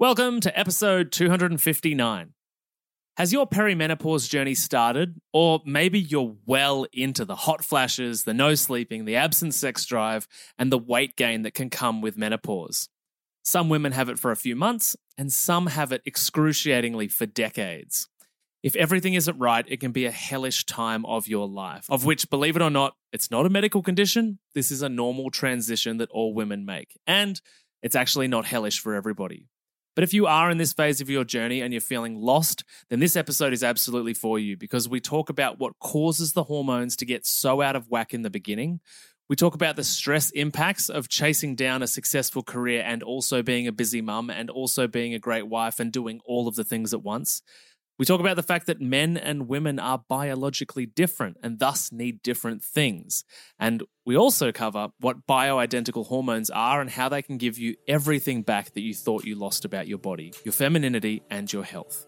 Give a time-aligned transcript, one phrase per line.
[0.00, 2.32] Welcome to episode 259.
[3.16, 5.20] Has your perimenopause journey started?
[5.32, 10.28] Or maybe you're well into the hot flashes, the no sleeping, the absent sex drive,
[10.56, 12.88] and the weight gain that can come with menopause.
[13.42, 18.08] Some women have it for a few months, and some have it excruciatingly for decades.
[18.62, 22.30] If everything isn't right, it can be a hellish time of your life, of which,
[22.30, 24.38] believe it or not, it's not a medical condition.
[24.54, 26.96] This is a normal transition that all women make.
[27.04, 27.40] And
[27.82, 29.48] it's actually not hellish for everybody.
[29.98, 33.00] But if you are in this phase of your journey and you're feeling lost, then
[33.00, 37.04] this episode is absolutely for you because we talk about what causes the hormones to
[37.04, 38.78] get so out of whack in the beginning.
[39.28, 43.66] We talk about the stress impacts of chasing down a successful career and also being
[43.66, 46.94] a busy mum and also being a great wife and doing all of the things
[46.94, 47.42] at once.
[47.98, 52.22] We talk about the fact that men and women are biologically different and thus need
[52.22, 53.24] different things.
[53.58, 58.42] And we also cover what bioidentical hormones are and how they can give you everything
[58.42, 62.06] back that you thought you lost about your body, your femininity, and your health.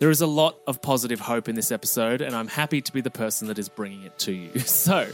[0.00, 3.00] There is a lot of positive hope in this episode, and I'm happy to be
[3.00, 4.50] the person that is bringing it to you.
[4.60, 5.08] So,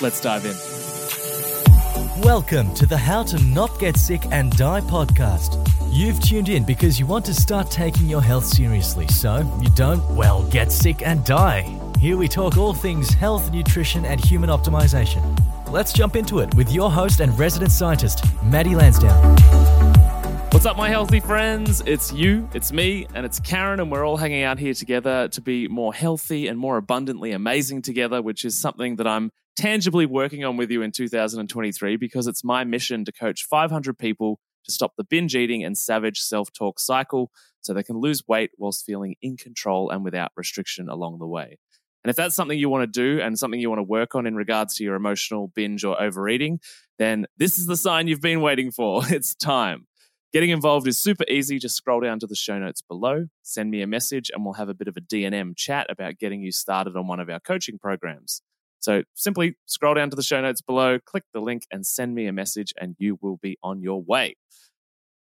[0.00, 0.56] let's dive in.
[2.22, 5.79] Welcome to the How to Not Get Sick and Die podcast.
[5.92, 10.08] You've tuned in because you want to start taking your health seriously so you don't,
[10.12, 11.62] well, get sick and die.
[11.98, 15.20] Here we talk all things health, nutrition, and human optimization.
[15.68, 19.36] Let's jump into it with your host and resident scientist, Matty Lansdown.
[20.52, 21.82] What's up, my healthy friends?
[21.84, 25.40] It's you, it's me, and it's Karen, and we're all hanging out here together to
[25.40, 30.44] be more healthy and more abundantly amazing together, which is something that I'm tangibly working
[30.44, 34.38] on with you in 2023 because it's my mission to coach 500 people
[34.70, 38.50] to stop the binge eating and savage self talk cycle so they can lose weight
[38.56, 41.58] whilst feeling in control and without restriction along the way.
[42.02, 44.26] And if that's something you want to do and something you want to work on
[44.26, 46.60] in regards to your emotional binge or overeating,
[46.98, 49.02] then this is the sign you've been waiting for.
[49.10, 49.86] It's time.
[50.32, 51.58] Getting involved is super easy.
[51.58, 54.68] Just scroll down to the show notes below, send me a message, and we'll have
[54.68, 57.78] a bit of a DNM chat about getting you started on one of our coaching
[57.78, 58.40] programs.
[58.78, 62.26] So simply scroll down to the show notes below, click the link, and send me
[62.26, 64.36] a message, and you will be on your way.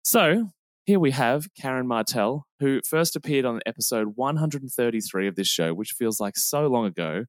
[0.05, 0.51] So
[0.85, 5.93] here we have Karen Martel, who first appeared on episode 133 of this show, which
[5.97, 7.25] feels like so long ago.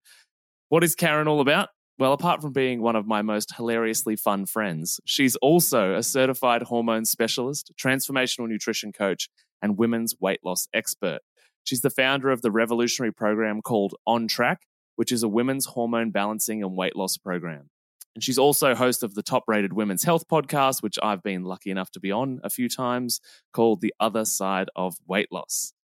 [0.68, 1.70] What is Karen all about?
[1.98, 6.64] Well, apart from being one of my most hilariously fun friends, she's also a certified
[6.64, 9.30] hormone specialist, transformational nutrition coach,
[9.62, 11.20] and women's weight loss expert.
[11.64, 14.66] She's the founder of the revolutionary program called On Track,
[14.96, 17.70] which is a women's hormone balancing and weight loss program.
[18.16, 21.70] And she's also host of the top rated women's health podcast, which I've been lucky
[21.70, 23.20] enough to be on a few times,
[23.52, 25.74] called The Other Side of Weight Loss.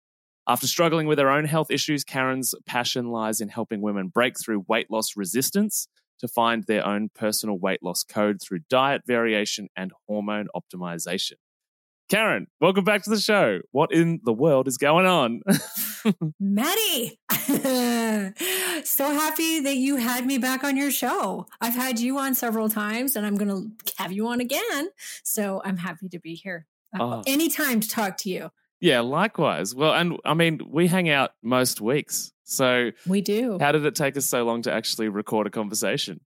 [0.48, 4.64] After struggling with her own health issues, Karen's passion lies in helping women break through
[4.66, 5.88] weight loss resistance
[6.20, 11.34] to find their own personal weight loss code through diet variation and hormone optimization.
[12.08, 13.60] Karen, welcome back to the show.
[13.72, 15.42] What in the world is going on?
[16.40, 17.18] Matty,
[18.84, 21.46] so happy that you had me back on your show.
[21.60, 24.90] I've had you on several times and I'm going to have you on again.
[25.22, 26.66] So I'm happy to be here
[26.98, 27.22] uh, oh.
[27.26, 28.50] anytime to talk to you.
[28.80, 29.74] Yeah, likewise.
[29.74, 32.32] Well, and I mean, we hang out most weeks.
[32.42, 33.58] So we do.
[33.60, 36.20] How did it take us so long to actually record a conversation?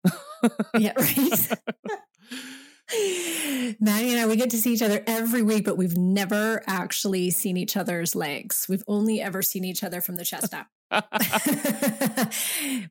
[0.79, 1.51] yeah, right.
[2.89, 7.31] Matty and I, we get to see each other every week, but we've never actually
[7.31, 8.67] seen each other's legs.
[8.69, 10.69] We've only ever seen each other from the chest up.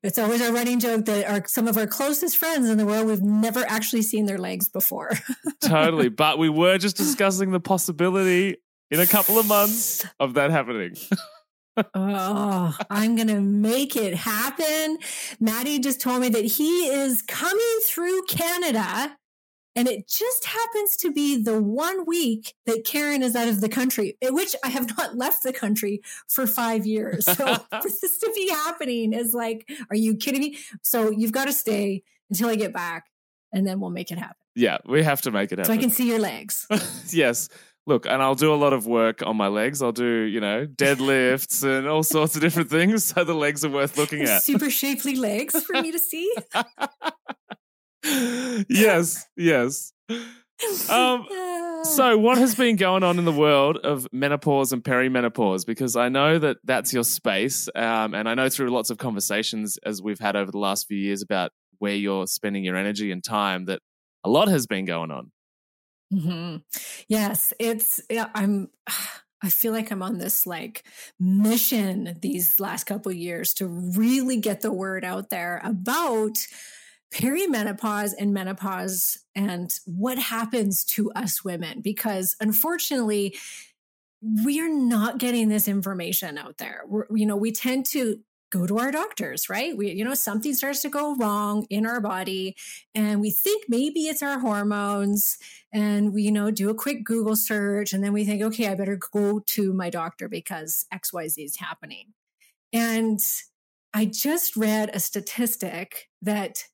[0.04, 3.08] it's always our running joke that our some of our closest friends in the world
[3.08, 5.12] we've never actually seen their legs before.
[5.64, 8.58] totally, but we were just discussing the possibility
[8.92, 10.98] in a couple of months of that happening.
[11.94, 14.98] oh, I'm going to make it happen.
[15.40, 19.16] Matty just told me that he is coming through Canada
[19.76, 23.68] and it just happens to be the one week that Karen is out of the
[23.68, 27.26] country, which I have not left the country for five years.
[27.26, 27.34] So
[27.82, 30.58] for this to be happening is like, are you kidding me?
[30.82, 33.06] So you've got to stay until I get back
[33.52, 34.38] and then we'll make it happen.
[34.56, 35.74] Yeah, we have to make it happen.
[35.74, 36.66] So I can see your legs.
[37.10, 37.50] yes.
[37.88, 39.84] Look, and I'll do a lot of work on my legs.
[39.84, 43.04] I'll do, you know, deadlifts and all sorts of different things.
[43.04, 44.42] So the legs are worth looking at.
[44.42, 46.34] Super shapely legs for me to see.
[48.70, 49.94] Yes, yes.
[50.90, 51.28] Um,
[51.84, 55.66] so, what has been going on in the world of menopause and perimenopause?
[55.66, 59.78] Because I know that that's your space, um, and I know through lots of conversations
[59.84, 63.24] as we've had over the last few years about where you're spending your energy and
[63.24, 63.82] time, that
[64.24, 65.32] a lot has been going on.
[66.14, 66.58] Mm-hmm.
[67.10, 68.00] Yes, it's.
[68.10, 68.70] Yeah, I'm.
[69.44, 70.86] I feel like I'm on this like
[71.20, 76.48] mission these last couple years to really get the word out there about
[77.14, 83.36] perimenopause and menopause and what happens to us women because unfortunately
[84.22, 86.82] we're not getting this information out there.
[86.88, 88.20] We're, you know, we tend to
[88.52, 89.76] go to our doctors, right?
[89.76, 92.56] We, you know, something starts to go wrong in our body
[92.94, 95.38] and we think maybe it's our hormones
[95.74, 98.76] and we, you know, do a quick Google search and then we think, okay, I
[98.76, 102.14] better go to my doctor because XYZ is happening.
[102.72, 103.20] And
[103.94, 106.66] I just read a statistic that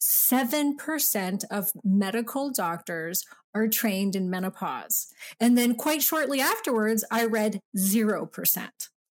[0.00, 3.24] 7% of medical doctors
[3.54, 5.08] are trained in menopause.
[5.40, 8.68] And then quite shortly afterwards, I read 0%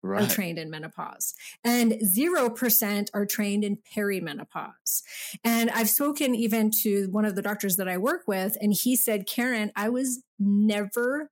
[0.05, 0.23] right.
[0.23, 1.33] are trained in menopause
[1.63, 5.01] and 0% are trained in perimenopause.
[5.43, 8.95] And I've spoken even to one of the doctors that I work with, and he
[8.95, 11.29] said, Karen, I was never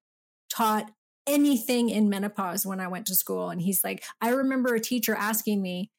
[0.49, 0.91] taught
[1.25, 3.49] anything in menopause when I went to school.
[3.49, 5.89] And he's like, I remember a teacher asking me,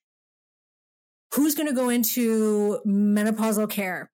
[1.35, 4.11] Who's going to go into menopausal care?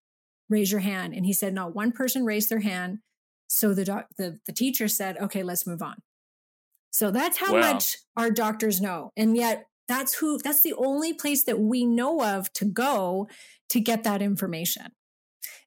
[0.49, 1.15] Raise your hand.
[1.15, 2.99] And he said, Not one person raised their hand.
[3.49, 5.97] So the, doc, the, the teacher said, Okay, let's move on.
[6.93, 7.73] So that's how wow.
[7.73, 9.11] much our doctors know.
[9.17, 13.29] And yet that's who that's the only place that we know of to go
[13.71, 14.87] to get that information.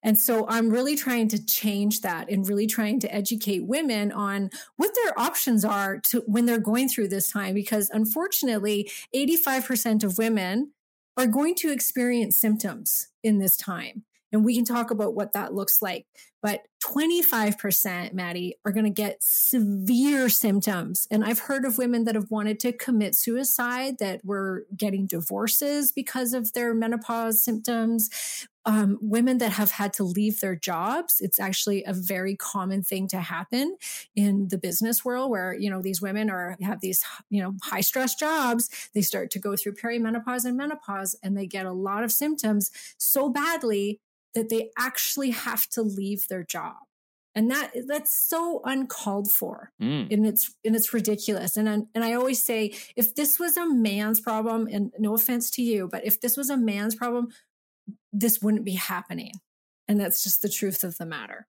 [0.01, 4.50] And so I'm really trying to change that and really trying to educate women on
[4.75, 10.17] what their options are to when they're going through this time because unfortunately 85% of
[10.17, 10.71] women
[11.15, 14.04] are going to experience symptoms in this time.
[14.33, 16.07] And we can talk about what that looks like.
[16.41, 21.07] But 25%, Matty, are going to get severe symptoms.
[21.09, 25.94] And I've heard of women that have wanted to commit suicide, that were getting divorces
[25.94, 28.09] because of their menopause symptoms.
[28.65, 31.19] Um, women that have had to leave their jobs.
[31.19, 33.75] It's actually a very common thing to happen
[34.15, 37.81] in the business world where, you know, these women are have these, you know, high
[37.81, 38.69] stress jobs.
[38.94, 42.71] They start to go through perimenopause and menopause and they get a lot of symptoms
[42.97, 44.00] so badly
[44.35, 46.75] that they actually have to leave their job.
[47.35, 49.71] And that that's so uncalled for.
[49.81, 50.13] Mm.
[50.13, 51.57] and it's and it's ridiculous.
[51.57, 55.50] And I, and I always say if this was a man's problem and no offense
[55.51, 57.30] to you but if this was a man's problem
[58.12, 59.33] this wouldn't be happening.
[59.88, 61.47] And that's just the truth of the matter.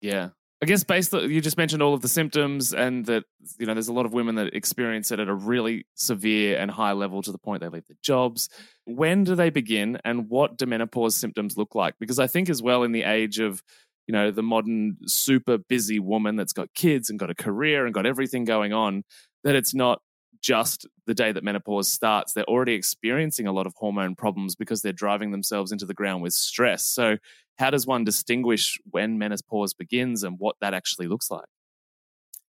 [0.00, 0.30] Yeah
[0.62, 3.24] I guess based on, you just mentioned all of the symptoms and that
[3.58, 6.70] you know there's a lot of women that experience it at a really severe and
[6.70, 8.50] high level to the point they leave their jobs.
[8.84, 11.94] When do they begin and what do menopause symptoms look like?
[11.98, 13.62] Because I think as well in the age of
[14.06, 17.94] you know the modern super busy woman that's got kids and got a career and
[17.94, 19.04] got everything going on
[19.44, 20.02] that it's not
[20.42, 24.82] just the day that menopause starts they're already experiencing a lot of hormone problems because
[24.82, 26.86] they're driving themselves into the ground with stress.
[26.86, 27.16] So
[27.58, 31.44] how does one distinguish when menopause begins and what that actually looks like?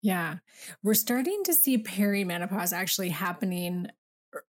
[0.02, 0.36] Yeah,
[0.82, 3.88] we're starting to see perimenopause actually happening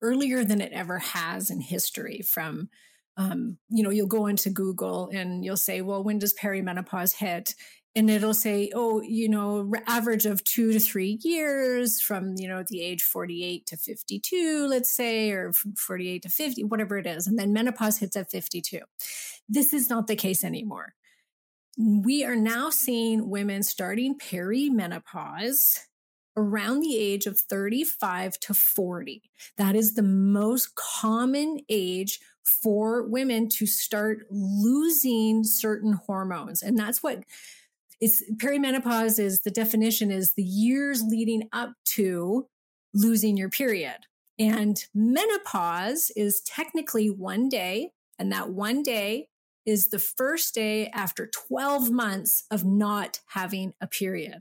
[0.01, 2.69] earlier than it ever has in history from
[3.18, 7.53] um, you know you'll go into google and you'll say well when does perimenopause hit
[7.95, 12.63] and it'll say oh you know average of two to three years from you know
[12.68, 17.25] the age 48 to 52 let's say or from 48 to 50 whatever it is
[17.27, 18.80] and then menopause hits at 52
[19.50, 20.94] this is not the case anymore.
[21.77, 25.80] We are now seeing women starting perimenopause
[26.38, 29.24] around the age of 35 to 40
[29.57, 37.03] that is the most common age for women to start losing certain hormones and that's
[37.03, 37.24] what
[38.01, 42.48] it's perimenopause is the definition is the years leading up to
[42.94, 43.98] losing your period.
[44.38, 49.27] And menopause is technically one day, and that one day
[49.65, 54.39] is the first day after 12 months of not having a period.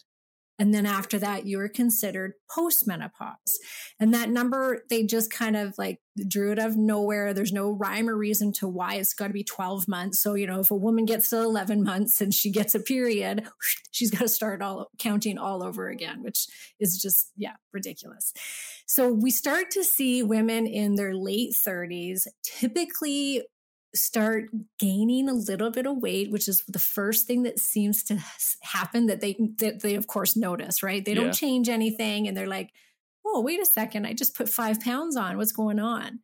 [0.59, 3.59] And then after that, you're considered postmenopause.
[4.01, 7.33] And that number, they just kind of like drew it out of nowhere.
[7.33, 10.21] There's no rhyme or reason to why it's got to be 12 months.
[10.21, 13.47] So, you know, if a woman gets to 11 months and she gets a period,
[13.93, 16.47] she's got to start all counting all over again, which
[16.81, 18.33] is just, yeah, ridiculous.
[18.87, 23.43] So we start to see women in their late 30s typically
[23.95, 28.19] start gaining a little bit of weight which is the first thing that seems to
[28.63, 31.05] happen that they that they of course notice right?
[31.05, 32.71] They don't change anything and they're like
[33.35, 34.07] oh wait a second.
[34.07, 35.37] I just put five pounds on.
[35.37, 36.21] What's going on?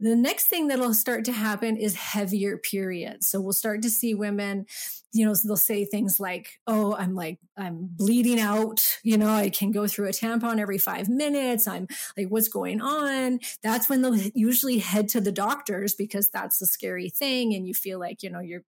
[0.00, 3.28] The next thing that'll start to happen is heavier periods.
[3.28, 4.66] So we'll start to see women,
[5.12, 8.98] you know, they'll say things like, Oh, I'm like, I'm bleeding out.
[9.02, 11.66] You know, I can go through a tampon every five minutes.
[11.66, 11.86] I'm
[12.16, 13.40] like, what's going on?
[13.62, 17.54] That's when they'll usually head to the doctors because that's the scary thing.
[17.54, 18.64] And you feel like, you know, you're,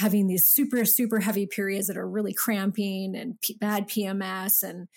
[0.00, 4.88] having these super super heavy periods that are really cramping and p- bad PMS and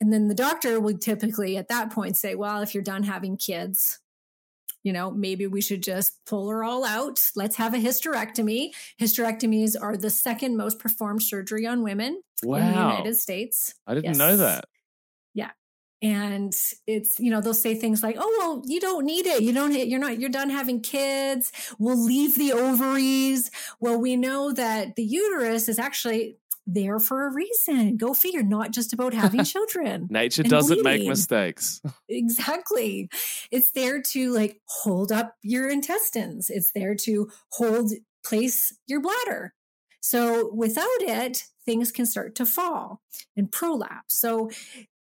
[0.00, 3.36] and then the doctor would typically at that point say well if you're done having
[3.36, 3.98] kids
[4.82, 7.20] you know, maybe we should just pull her all out.
[7.36, 8.70] Let's have a hysterectomy.
[9.00, 12.56] Hysterectomies are the second most performed surgery on women wow.
[12.58, 13.74] in the United States.
[13.86, 14.16] I didn't yes.
[14.16, 14.64] know that.
[15.34, 15.50] Yeah.
[16.02, 16.52] And
[16.88, 19.42] it's, you know, they'll say things like, oh, well, you don't need it.
[19.42, 21.52] You don't, you're not, you're done having kids.
[21.78, 23.52] We'll leave the ovaries.
[23.78, 27.96] Well, we know that the uterus is actually there for a reason.
[27.96, 30.08] Go figure, not just about having children.
[30.10, 31.00] Nature doesn't bleeding.
[31.00, 31.80] make mistakes.
[32.08, 33.08] exactly.
[33.50, 36.50] It's there to like hold up your intestines.
[36.50, 37.92] It's there to hold
[38.24, 39.54] place your bladder.
[40.00, 43.00] So without it, things can start to fall
[43.36, 44.14] and prolapse.
[44.14, 44.50] So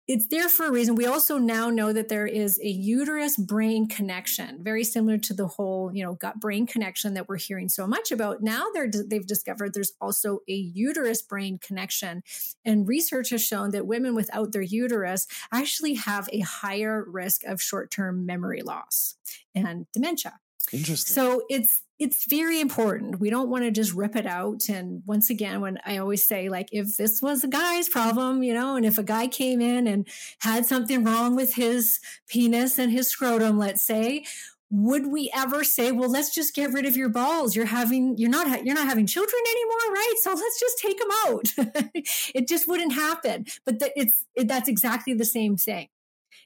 [0.09, 0.95] it's there for a reason.
[0.95, 5.47] We also now know that there is a uterus brain connection, very similar to the
[5.47, 8.43] whole, you know, gut brain connection that we're hearing so much about.
[8.43, 12.23] Now they're, they've discovered there's also a uterus brain connection.
[12.65, 17.61] And research has shown that women without their uterus actually have a higher risk of
[17.61, 19.17] short term memory loss
[19.55, 20.41] and dementia.
[20.73, 21.15] Interesting.
[21.15, 23.19] So it's it's very important.
[23.19, 24.69] We don't want to just rip it out.
[24.69, 28.55] And once again, when I always say, like, if this was a guy's problem, you
[28.55, 30.07] know, and if a guy came in and
[30.39, 34.25] had something wrong with his penis and his scrotum, let's say,
[34.71, 37.57] would we ever say, well, let's just get rid of your balls?
[37.57, 40.15] You're having, you're not, you're not having children anymore, right?
[40.21, 41.93] So let's just take them out.
[42.35, 43.47] it just wouldn't happen.
[43.65, 45.89] But the, it's, it, that's exactly the same thing.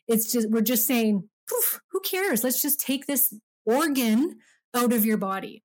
[0.08, 1.28] It's just, we're just saying,
[1.88, 2.42] who cares?
[2.42, 3.34] Let's just take this
[3.66, 4.38] organ
[4.74, 5.62] out of your body.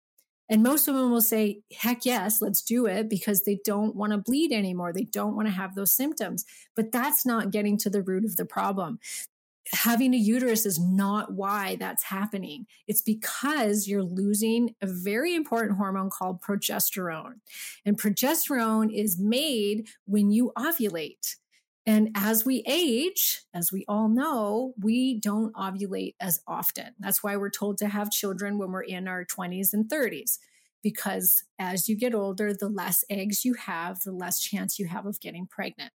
[0.50, 4.18] And most women will say, heck yes, let's do it because they don't want to
[4.18, 4.94] bleed anymore.
[4.94, 6.46] They don't want to have those symptoms.
[6.76, 9.00] But that's not getting to the root of the problem.
[9.74, 12.68] Having a uterus is not why that's happening.
[12.88, 17.42] It's because you're losing a very important hormone called progesterone.
[17.86, 21.36] And progesterone is made when you ovulate.
[21.88, 26.94] And as we age, as we all know, we don't ovulate as often.
[27.00, 30.38] That's why we're told to have children when we're in our 20s and 30s,
[30.84, 35.06] because as you get older, the less eggs you have, the less chance you have
[35.06, 35.94] of getting pregnant.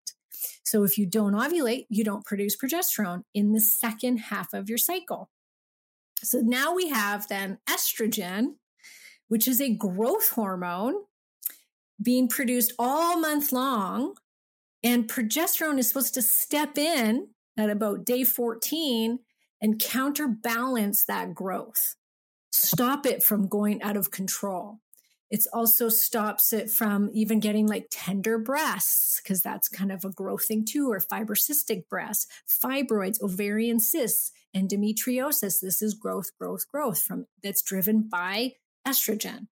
[0.65, 4.79] So if you don't ovulate, you don't produce progesterone in the second half of your
[4.79, 5.29] cycle.
[6.25, 8.55] So now we have then estrogen,
[9.29, 10.95] which is a growth hormone
[12.01, 14.15] being produced all month long
[14.85, 19.19] and progesterone is supposed to step in at about day 14
[19.61, 21.95] and counterbalance that growth,
[22.51, 24.81] stop it from going out of control.
[25.31, 30.11] It also stops it from even getting like tender breasts, because that's kind of a
[30.11, 35.61] growth thing too, or fibrocystic breasts, fibroids, ovarian cysts, endometriosis.
[35.61, 38.53] This is growth, growth, growth from that's driven by
[38.87, 39.47] estrogen.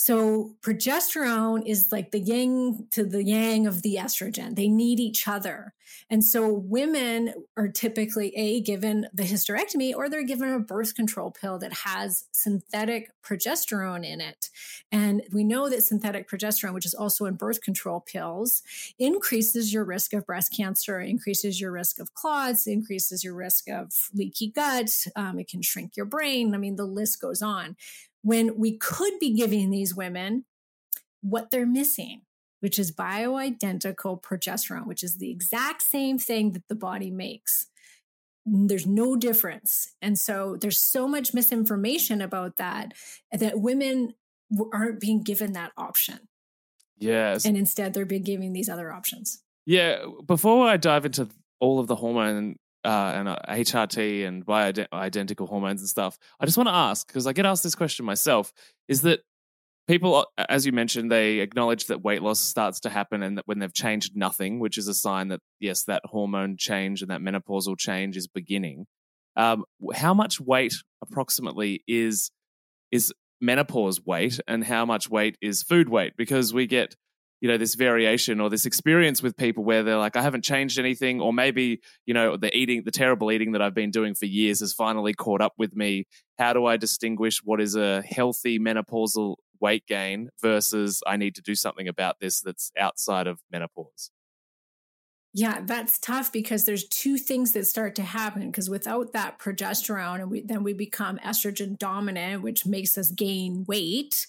[0.00, 4.54] So progesterone is like the yin to the yang of the estrogen.
[4.54, 5.74] They need each other.
[6.08, 11.32] And so women are typically a given the hysterectomy or they're given a birth control
[11.32, 14.50] pill that has synthetic progesterone in it.
[14.92, 18.62] And we know that synthetic progesterone, which is also in birth control pills,
[19.00, 23.90] increases your risk of breast cancer, increases your risk of clots, increases your risk of
[24.14, 25.06] leaky gut.
[25.16, 26.54] Um, it can shrink your brain.
[26.54, 27.76] I mean, the list goes on
[28.22, 30.44] when we could be giving these women
[31.20, 32.22] what they're missing,
[32.60, 37.66] which is bioidentical progesterone, which is the exact same thing that the body makes.
[38.44, 39.94] There's no difference.
[40.00, 42.94] And so there's so much misinformation about that
[43.32, 44.14] that women
[44.72, 46.20] aren't being given that option.
[46.98, 47.44] Yes.
[47.44, 49.42] And instead they're being given these other options.
[49.66, 50.04] Yeah.
[50.26, 51.28] Before I dive into
[51.60, 56.18] all of the hormone uh, and uh, HRT and bioidentical hormones and stuff.
[56.40, 58.52] I just want to ask because I get asked this question myself:
[58.88, 59.20] is that
[59.86, 63.58] people, as you mentioned, they acknowledge that weight loss starts to happen, and that when
[63.58, 67.76] they've changed nothing, which is a sign that yes, that hormone change and that menopausal
[67.78, 68.86] change is beginning.
[69.36, 72.30] Um, how much weight approximately is
[72.92, 76.14] is menopause weight, and how much weight is food weight?
[76.16, 76.94] Because we get
[77.40, 80.78] you know this variation or this experience with people where they're like i haven't changed
[80.78, 84.26] anything or maybe you know the eating the terrible eating that i've been doing for
[84.26, 86.06] years has finally caught up with me.
[86.38, 91.42] How do i distinguish what is a healthy menopausal weight gain versus i need to
[91.42, 94.10] do something about this that's outside of menopause?
[95.34, 100.20] Yeah, that's tough because there's two things that start to happen because without that progesterone
[100.20, 104.26] and we, then we become estrogen dominant which makes us gain weight.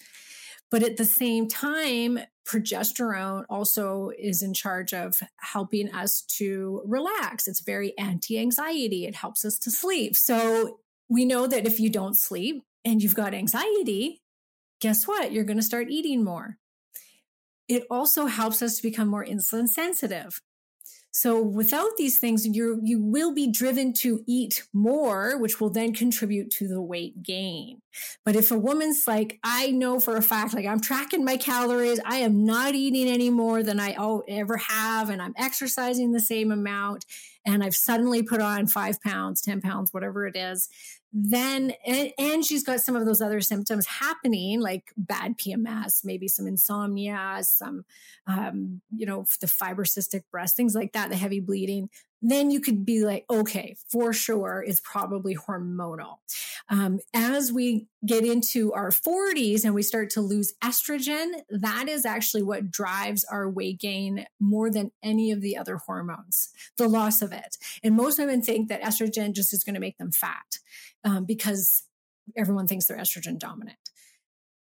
[0.70, 2.20] But at the same time,
[2.50, 7.48] progesterone also is in charge of helping us to relax.
[7.48, 10.16] It's very anti anxiety, it helps us to sleep.
[10.16, 14.22] So we know that if you don't sleep and you've got anxiety,
[14.82, 15.32] guess what?
[15.32, 16.58] You're going to start eating more.
[17.68, 20.42] It also helps us to become more insulin sensitive.
[21.12, 25.94] So without these things, you you will be driven to eat more, which will then
[25.94, 27.82] contribute to the weight gain.
[28.24, 32.00] But if a woman's like, I know for a fact, like I'm tracking my calories,
[32.06, 33.96] I am not eating any more than I
[34.28, 37.06] ever have, and I'm exercising the same amount,
[37.46, 40.70] and I've suddenly put on five pounds, 10 pounds, whatever it is,
[41.12, 46.28] then and, and, she's got some of those other symptoms happening like bad pms maybe
[46.28, 47.84] some insomnia some
[48.28, 51.90] um, you know the fibrocystic breast things like that the heavy bleeding
[52.22, 56.18] then you could be like okay for sure it's probably hormonal
[56.70, 62.06] um, as we get into our 40s and we start to lose estrogen that is
[62.06, 67.22] actually what drives our weight gain more than any of the other hormones the loss
[67.22, 70.60] of it and most women think that estrogen just is going to make them fat
[71.04, 71.84] um, because
[72.38, 73.78] everyone thinks they're estrogen dominant.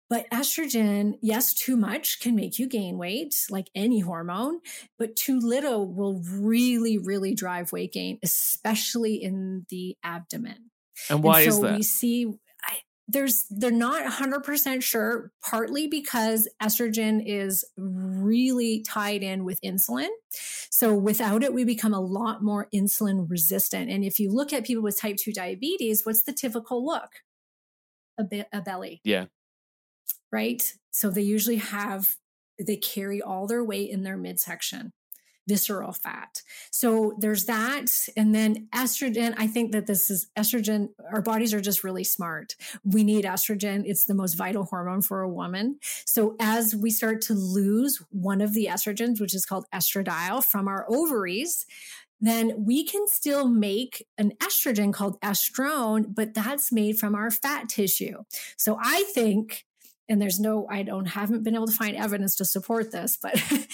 [0.10, 4.60] But estrogen, yes, too much can make you gain weight, like any hormone,
[4.98, 10.72] but too little will really, really drive weight gain, especially in the abdomen.
[11.10, 11.78] And why and so is that?
[11.78, 12.34] We see
[13.12, 20.10] there's they're not 100% sure partly because estrogen is really tied in with insulin.
[20.70, 23.90] So without it we become a lot more insulin resistant.
[23.90, 27.10] And if you look at people with type 2 diabetes what's the typical look?
[28.20, 29.02] A, bit, a belly.
[29.04, 29.26] Yeah
[30.32, 32.16] right so they usually have
[32.60, 34.92] they carry all their weight in their midsection
[35.50, 36.44] visceral fat.
[36.72, 38.08] So there's that.
[38.16, 42.56] And then estrogen, I think that this is estrogen, our bodies are just really smart.
[42.84, 43.82] We need estrogen.
[43.86, 45.80] It's the most vital hormone for a woman.
[46.06, 50.68] So as we start to lose one of the estrogens, which is called estradiol from
[50.68, 51.66] our ovaries,
[52.22, 57.70] then we can still make an estrogen called estrone, but that's made from our fat
[57.70, 58.24] tissue.
[58.58, 59.66] So I think
[60.10, 63.42] and there's no i don't haven't been able to find evidence to support this but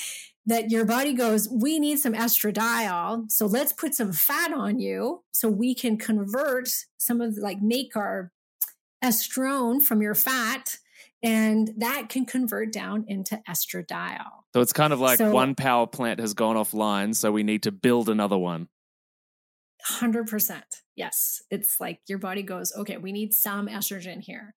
[0.45, 3.31] that your body goes, we need some estradiol.
[3.31, 7.95] So let's put some fat on you so we can convert some of like make
[7.95, 8.31] our
[9.03, 10.77] estrone from your fat
[11.23, 14.43] and that can convert down into estradiol.
[14.53, 17.63] So it's kind of like so, one power plant has gone offline, so we need
[17.63, 18.67] to build another one.
[19.89, 20.61] 100%.
[20.95, 21.41] Yes.
[21.49, 24.53] It's like your body goes, okay, we need some estrogen here.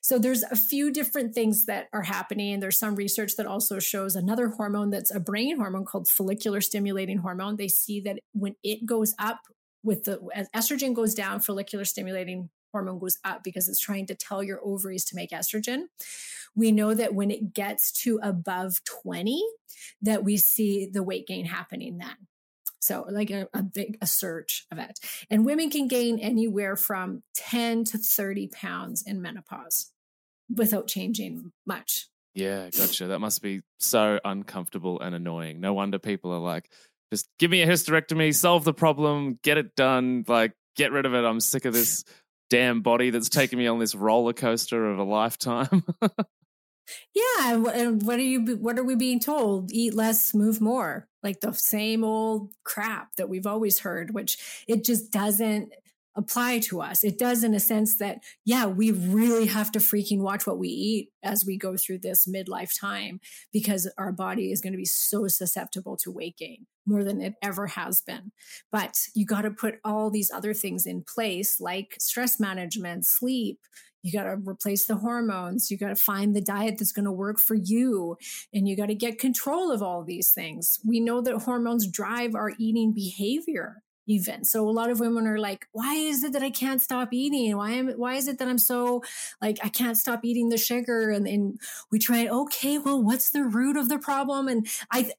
[0.00, 2.54] So there's a few different things that are happening.
[2.54, 6.60] And there's some research that also shows another hormone that's a brain hormone called follicular
[6.60, 7.56] stimulating hormone.
[7.56, 9.40] They see that when it goes up
[9.82, 14.14] with the as estrogen goes down, follicular stimulating hormone goes up because it's trying to
[14.14, 15.84] tell your ovaries to make estrogen.
[16.54, 19.42] We know that when it gets to above 20,
[20.02, 22.26] that we see the weight gain happening then.
[22.88, 24.98] So like a, a big a surge of it.
[25.28, 29.92] And women can gain anywhere from 10 to 30 pounds in menopause
[30.54, 32.08] without changing much.
[32.34, 33.08] Yeah, gotcha.
[33.08, 35.60] That must be so uncomfortable and annoying.
[35.60, 36.70] No wonder people are like,
[37.12, 41.14] just give me a hysterectomy, solve the problem, get it done, like get rid of
[41.14, 41.24] it.
[41.24, 42.04] I'm sick of this
[42.48, 45.84] damn body that's taking me on this roller coaster of a lifetime.
[47.14, 48.56] Yeah, and what are you?
[48.56, 49.72] What are we being told?
[49.72, 51.08] Eat less, move more.
[51.22, 55.72] Like the same old crap that we've always heard, which it just doesn't
[56.18, 57.04] apply to us.
[57.04, 60.68] It does in a sense that, yeah, we really have to freaking watch what we
[60.68, 63.20] eat as we go through this midlife time
[63.52, 67.34] because our body is going to be so susceptible to weight gain more than it
[67.42, 68.32] ever has been.
[68.72, 73.60] But you got to put all these other things in place like stress management, sleep,
[74.02, 75.70] you got to replace the hormones.
[75.70, 78.16] You got to find the diet that's going to work for you.
[78.54, 80.78] And you got to get control of all these things.
[80.86, 84.44] We know that hormones drive our eating behavior even.
[84.44, 87.56] So a lot of women are like, why is it that I can't stop eating?
[87.56, 89.02] Why am why is it that I'm so
[89.40, 91.10] like I can't stop eating the sugar?
[91.10, 91.58] And then
[91.92, 94.48] we try, okay, well, what's the root of the problem?
[94.48, 95.12] And I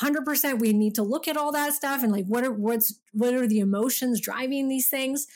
[0.00, 3.34] 100% we need to look at all that stuff and like what are what's what
[3.34, 5.26] are the emotions driving these things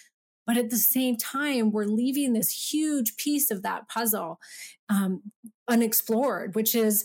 [0.47, 4.41] but at the same time, we're leaving this huge piece of that puzzle
[4.89, 5.23] um,
[5.69, 7.05] unexplored, which is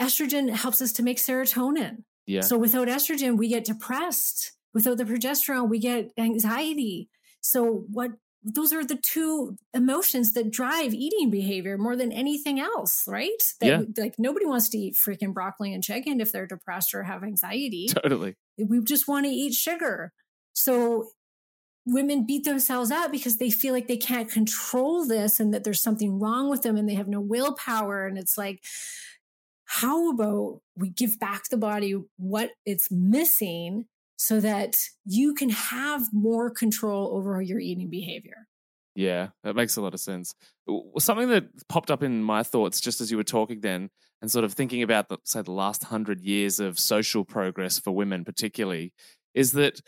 [0.00, 2.04] estrogen helps us to make serotonin.
[2.26, 2.42] Yeah.
[2.42, 4.52] So without estrogen, we get depressed.
[4.74, 7.08] Without the progesterone, we get anxiety.
[7.40, 8.12] So what
[8.44, 13.30] those are the two emotions that drive eating behavior more than anything else, right?
[13.60, 13.82] That, yeah.
[13.96, 17.88] Like nobody wants to eat freaking broccoli and chicken if they're depressed or have anxiety.
[17.88, 18.34] Totally.
[18.58, 20.12] We just want to eat sugar.
[20.52, 21.08] So
[21.86, 25.82] women beat themselves up because they feel like they can't control this and that there's
[25.82, 28.06] something wrong with them and they have no willpower.
[28.06, 28.62] And it's like,
[29.64, 33.86] how about we give back the body what it's missing
[34.26, 38.46] so that you can have more control over your eating behavior?
[38.94, 40.34] Yeah, that makes a lot of sense.
[40.98, 43.90] Something that popped up in my thoughts just as you were talking then,
[44.22, 47.90] and sort of thinking about, the, say, the last hundred years of social progress for
[47.90, 48.94] women, particularly,
[49.34, 49.80] is that,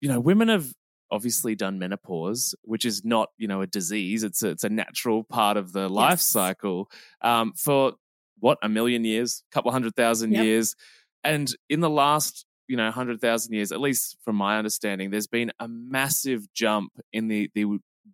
[0.00, 0.74] you know, women have
[1.10, 4.24] obviously done menopause, which is not, you know, a disease.
[4.24, 6.24] It's a, it's a natural part of the life yes.
[6.24, 6.90] cycle
[7.22, 7.94] um, for
[8.40, 10.44] what, a million years, a couple hundred thousand yep.
[10.44, 10.74] years.
[11.24, 15.50] And in the last you know 100,000 years at least from my understanding there's been
[15.58, 17.64] a massive jump in the the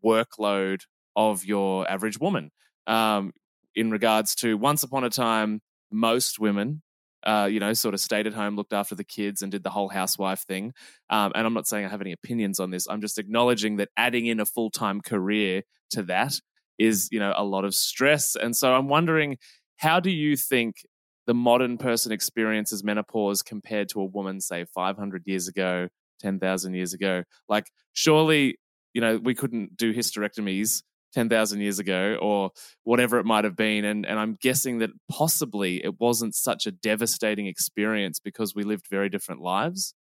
[0.04, 0.80] workload
[1.16, 2.50] of your average woman
[2.86, 3.32] um,
[3.74, 6.82] in regards to once upon a time, most women,
[7.24, 9.70] uh, you know, sort of stayed at home, looked after the kids, and did the
[9.70, 10.72] whole housewife thing.
[11.10, 12.86] Um, and I'm not saying I have any opinions on this.
[12.88, 16.34] I'm just acknowledging that adding in a full time career to that
[16.78, 18.36] is, you know, a lot of stress.
[18.36, 19.38] And so I'm wondering,
[19.76, 20.76] how do you think
[21.26, 25.88] the modern person experiences menopause compared to a woman, say, 500 years ago,
[26.20, 27.24] 10,000 years ago?
[27.48, 28.56] Like, surely
[28.94, 30.82] you know, we couldn't do hysterectomies
[31.12, 32.50] 10,000 years ago or
[32.84, 33.84] whatever it might have been.
[33.84, 38.86] And, and I'm guessing that possibly it wasn't such a devastating experience because we lived
[38.88, 39.94] very different lives.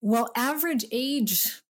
[0.00, 1.62] Well, average age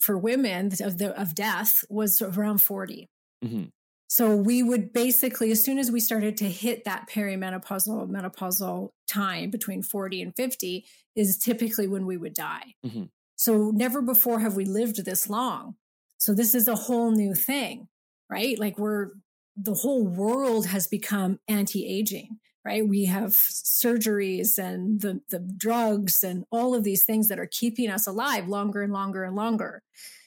[0.00, 3.08] for women of, the, of death was around 40.
[3.44, 3.64] Mm-hmm.
[4.10, 9.50] So we would basically, as soon as we started to hit that perimenopausal menopausal time
[9.50, 12.74] between 40 and 50, is typically when we would die.
[12.84, 13.04] Mm-hmm.
[13.36, 15.76] So never before have we lived this long.
[16.18, 17.86] So this is a whole new thing,
[18.28, 18.58] right?
[18.58, 19.10] Like we're,
[19.56, 22.84] the whole world has become anti-aging, right?
[22.84, 27.88] We have surgeries and the, the drugs and all of these things that are keeping
[27.88, 29.84] us alive longer and longer and longer.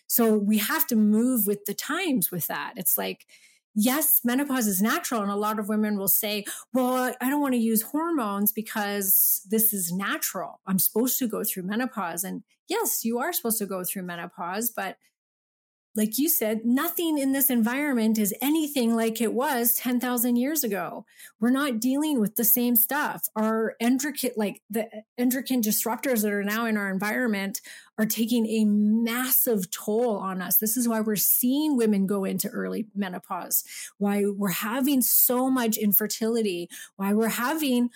[0.07, 2.75] So we have to move with the times with that.
[2.77, 3.25] It's like,
[3.75, 5.21] yes, menopause is natural.
[5.21, 9.41] And a lot of women will say, well, I don't want to use hormones because
[9.49, 10.59] this is natural.
[10.67, 12.23] I'm supposed to go through menopause.
[12.23, 14.97] And yes, you are supposed to go through menopause, but
[15.95, 21.05] like you said, nothing in this environment is anything like it was 10,000 years ago.
[21.39, 23.27] We're not dealing with the same stuff.
[23.35, 27.61] Our endocrine, like the endocrine disruptors that are now in our environment
[27.99, 30.57] are taking a massive toll on us.
[30.57, 33.63] This is why we're seeing women go into early menopause,
[33.99, 37.89] why we're having so much infertility, why we're having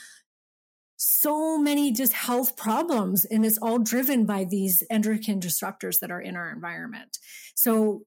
[0.98, 6.20] so many just health problems and it's all driven by these endocrine disruptors that are
[6.20, 7.20] in our environment.
[7.56, 8.02] So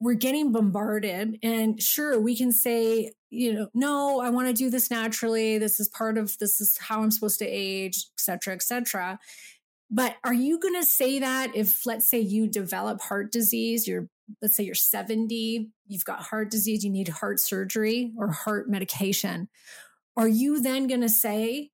[0.00, 4.68] we're getting bombarded and sure we can say you know no i want to do
[4.70, 5.58] this naturally.
[5.58, 9.18] This is part of this is how i'm supposed to age et cetera et cetera.
[9.94, 14.08] But are you going to say that if let's say you develop heart disease you're
[14.40, 19.50] let's say you're 70 you've got heart disease you need heart surgery or heart medication
[20.16, 21.71] are you then going to say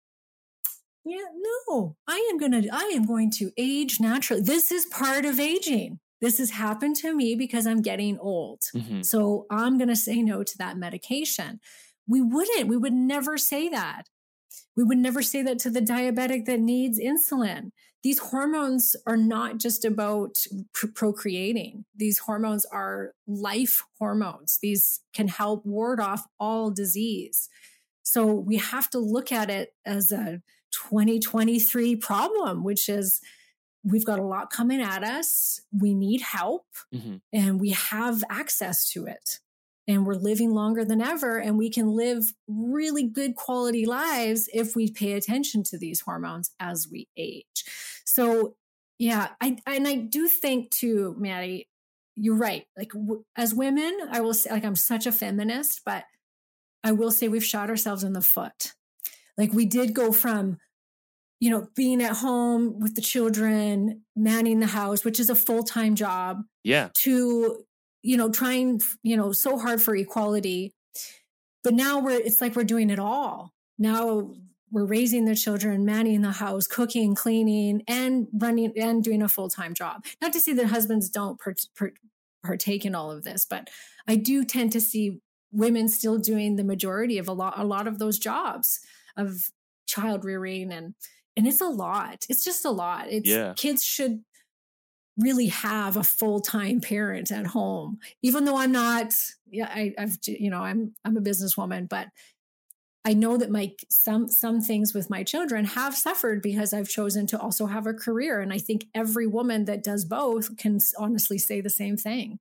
[1.08, 1.26] yeah,
[1.68, 4.42] no, I am going to, I am going to age naturally.
[4.42, 6.00] This is part of aging.
[6.20, 8.62] This has happened to me because I'm getting old.
[8.74, 9.02] Mm-hmm.
[9.02, 11.60] So I'm going to say no to that medication.
[12.06, 14.08] We wouldn't, we would never say that.
[14.76, 17.70] We would never say that to the diabetic that needs insulin.
[18.02, 21.84] These hormones are not just about pr- procreating.
[21.96, 24.58] These hormones are life hormones.
[24.62, 27.48] These can help ward off all disease.
[28.02, 30.40] So we have to look at it as a
[30.72, 33.20] 2023 problem, which is
[33.84, 35.60] we've got a lot coming at us.
[35.72, 37.16] We need help mm-hmm.
[37.32, 39.40] and we have access to it.
[39.86, 41.38] And we're living longer than ever.
[41.38, 46.50] And we can live really good quality lives if we pay attention to these hormones
[46.60, 47.64] as we age.
[48.04, 48.56] So,
[48.98, 51.68] yeah, I, and I do think too, Matty,
[52.16, 52.66] you're right.
[52.76, 56.04] Like, w- as women, I will say, like, I'm such a feminist, but
[56.84, 58.74] I will say we've shot ourselves in the foot
[59.38, 60.58] like we did go from,
[61.40, 65.62] you know, being at home with the children, manning the house, which is a full
[65.62, 66.42] time job.
[66.64, 66.88] Yeah.
[66.96, 67.64] To,
[68.02, 70.74] you know, trying, you know, so hard for equality.
[71.62, 73.54] But now we're, it's like we're doing it all.
[73.78, 74.34] Now
[74.70, 79.48] we're raising the children, manning the house, cooking, cleaning, and running and doing a full
[79.48, 80.04] time job.
[80.20, 81.92] Not to say that husbands don't per, per,
[82.44, 83.70] partake in all of this, but
[84.06, 85.20] I do tend to see
[85.52, 88.80] women still doing the majority of a lot a lot of those jobs
[89.18, 89.50] of
[89.86, 90.94] child rearing and
[91.36, 92.24] and it's a lot.
[92.28, 93.06] It's just a lot.
[93.10, 93.52] It's yeah.
[93.56, 94.24] kids should
[95.16, 97.98] really have a full-time parent at home.
[98.22, 99.12] Even though I'm not
[99.50, 102.08] yeah, I, I've you know, I'm I'm a businesswoman, but
[103.04, 107.26] I know that my some some things with my children have suffered because I've chosen
[107.28, 111.38] to also have a career and I think every woman that does both can honestly
[111.38, 112.38] say the same thing.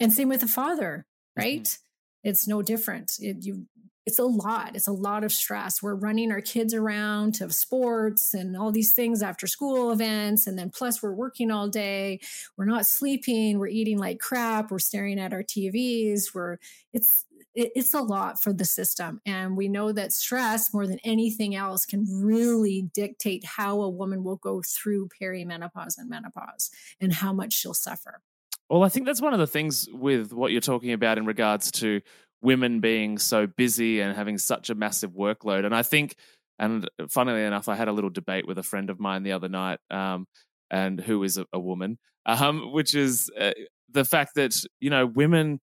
[0.00, 1.06] And same with a father,
[1.38, 1.40] mm-hmm.
[1.40, 1.62] right?
[1.62, 2.28] Mm-hmm.
[2.28, 3.12] It's no different.
[3.20, 3.66] It, you
[4.08, 4.74] it's a lot.
[4.74, 5.82] It's a lot of stress.
[5.82, 10.46] We're running our kids around to sports and all these things after school events.
[10.46, 12.20] And then plus we're working all day.
[12.56, 13.58] We're not sleeping.
[13.58, 14.70] We're eating like crap.
[14.70, 16.34] We're staring at our TVs.
[16.34, 16.56] We're,
[16.94, 19.20] it's, it's a lot for the system.
[19.26, 24.24] And we know that stress, more than anything else, can really dictate how a woman
[24.24, 28.22] will go through perimenopause and menopause and how much she'll suffer.
[28.70, 31.70] Well, I think that's one of the things with what you're talking about in regards
[31.72, 32.00] to
[32.42, 35.64] women being so busy and having such a massive workload.
[35.64, 36.16] And I think,
[36.58, 39.48] and funnily enough, I had a little debate with a friend of mine the other
[39.48, 40.26] night, um,
[40.70, 43.52] and who is a, a woman, um, which is uh,
[43.90, 45.60] the fact that you know women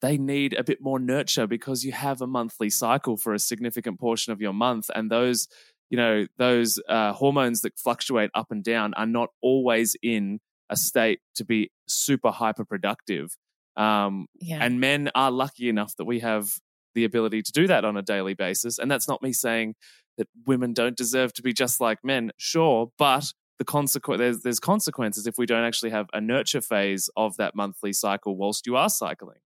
[0.00, 3.98] they need a bit more nurture because you have a monthly cycle for a significant
[3.98, 5.48] portion of your month, and those
[5.90, 10.76] you know those uh, hormones that fluctuate up and down are not always in a
[10.76, 13.36] state to be super hyper productive
[13.78, 14.58] um, yeah.
[14.60, 16.50] And men are lucky enough that we have
[16.94, 18.78] the ability to do that on a daily basis.
[18.78, 19.76] And that's not me saying
[20.18, 24.60] that women don't deserve to be just like men, sure, but the consequence there's, there's
[24.60, 28.76] consequences if we don't actually have a nurture phase of that monthly cycle whilst you
[28.76, 29.38] are cycling.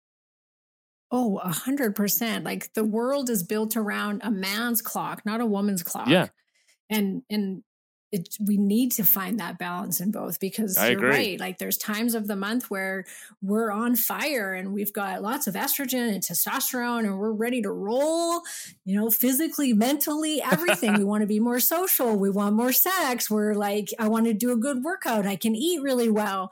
[1.11, 2.45] Oh, a hundred percent.
[2.45, 6.09] Like the world is built around a man's clock, not a woman's clock.
[6.09, 6.29] Yeah.
[6.89, 7.65] And and
[8.13, 11.11] it, we need to find that balance in both because I you're agree.
[11.11, 11.41] right.
[11.41, 13.05] Like there's times of the month where
[13.41, 17.71] we're on fire and we've got lots of estrogen and testosterone and we're ready to
[17.71, 18.43] roll,
[18.85, 20.95] you know, physically, mentally, everything.
[20.95, 22.17] we want to be more social.
[22.17, 23.31] We want more sex.
[23.31, 25.27] We're like, I want to do a good workout.
[25.27, 26.51] I can eat really well.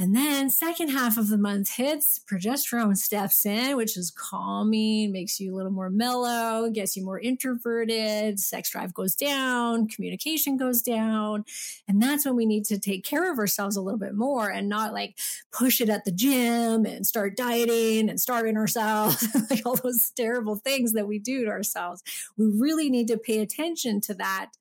[0.00, 5.38] And then second half of the month hits, progesterone steps in, which is calming, makes
[5.38, 10.80] you a little more mellow, gets you more introverted, sex drive goes down, communication goes
[10.80, 11.44] down.
[11.86, 14.70] And that's when we need to take care of ourselves a little bit more and
[14.70, 15.18] not like
[15.52, 20.56] push it at the gym and start dieting and starving ourselves, like all those terrible
[20.56, 22.02] things that we do to ourselves.
[22.38, 24.52] We really need to pay attention to that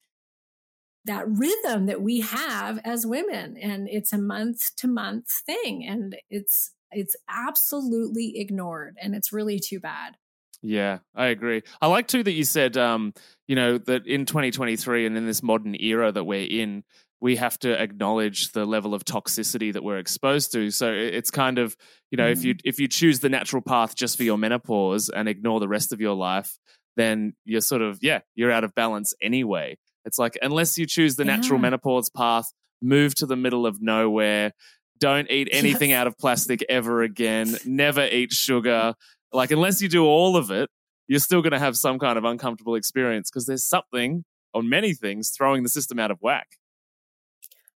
[1.06, 6.16] that rhythm that we have as women and it's a month to month thing and
[6.30, 10.16] it's it's absolutely ignored and it's really too bad
[10.62, 13.14] yeah i agree i like too that you said um
[13.48, 16.84] you know that in 2023 and in this modern era that we're in
[17.22, 21.60] we have to acknowledge the level of toxicity that we're exposed to so it's kind
[21.60, 21.78] of
[22.12, 22.32] you know mm.
[22.32, 22.62] if you mm.
[22.66, 26.02] if you choose the natural path just for your menopause and ignore the rest of
[26.02, 26.58] your life
[26.98, 29.78] then you're sort of yeah you're out of balance anyway
[30.10, 31.64] it's like unless you choose the natural yeah.
[31.64, 34.54] menopause path, move to the middle of nowhere,
[35.00, 36.00] don't eat anything yes.
[36.00, 38.96] out of plastic ever again, never eat sugar.
[39.32, 40.68] Like unless you do all of it,
[41.08, 44.96] you're still going to have some kind of uncomfortable experience because there's something on many
[44.96, 46.48] things throwing the system out of whack.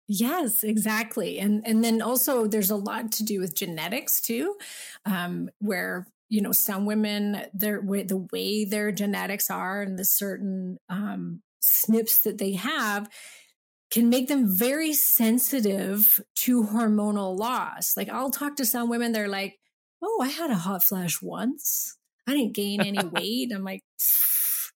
[0.08, 1.38] Yes, exactly.
[1.38, 4.56] And and then also there's a lot to do with genetics too,
[5.04, 10.78] um, where you know some women their the way their genetics are and the certain
[10.88, 13.08] um, SNPs that they have
[13.90, 17.96] can make them very sensitive to hormonal loss.
[17.96, 19.58] Like I'll talk to some women, they're like,
[20.02, 21.96] Oh, I had a hot flash once.
[22.26, 23.52] I didn't gain any weight.
[23.54, 23.82] I'm like,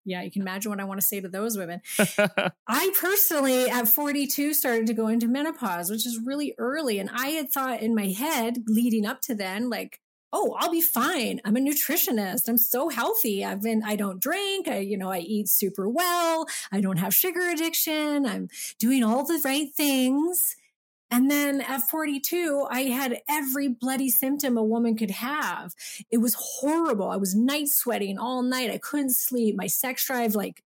[0.05, 1.81] yeah, you can imagine what I want to say to those women.
[2.69, 7.01] I personally, at 42, started to go into menopause, which is really early.
[7.01, 10.01] And I had thought in my head leading up to then, like,
[10.37, 11.41] oh, I'll be fine.
[11.47, 12.47] I'm a nutritionist.
[12.47, 13.43] I'm so healthy.
[13.43, 14.69] I've been, I don't drink.
[14.69, 16.47] I, you know, I eat super well.
[16.71, 18.27] I don't have sugar addiction.
[18.27, 20.57] I'm doing all the right things.
[21.11, 25.73] And then at 42, I had every bloody symptom a woman could have.
[26.11, 27.09] It was horrible.
[27.09, 28.71] I was night sweating all night.
[28.71, 29.57] I couldn't sleep.
[29.57, 30.63] My sex drive like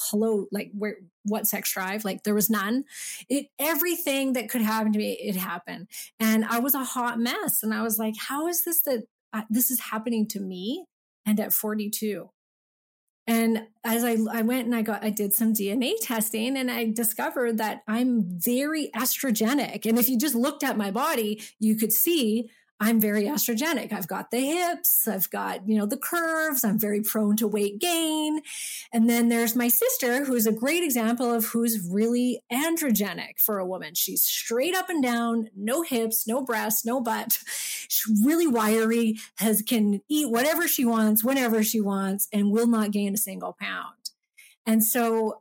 [0.00, 2.04] hello like where what sex drive?
[2.04, 2.84] Like there was none.
[3.28, 5.88] It everything that could happen to me it happened.
[6.20, 9.42] And i was a hot mess and i was like how is this that uh,
[9.50, 10.86] this is happening to me
[11.26, 12.30] and at 42
[13.26, 16.92] and as I, I went and I got, I did some DNA testing and I
[16.92, 19.84] discovered that I'm very estrogenic.
[19.84, 23.90] And if you just looked at my body, you could see I'm very estrogenic.
[23.90, 27.78] I've got the hips, I've got, you know, the curves, I'm very prone to weight
[27.78, 28.40] gain.
[28.92, 33.66] And then there's my sister, who's a great example of who's really androgenic for a
[33.66, 33.94] woman.
[33.94, 37.38] She's straight up and down, no hips, no breasts, no butt.
[37.88, 42.90] She's really wiry, has can eat whatever she wants, whenever she wants, and will not
[42.90, 44.10] gain a single pound.
[44.66, 45.40] And so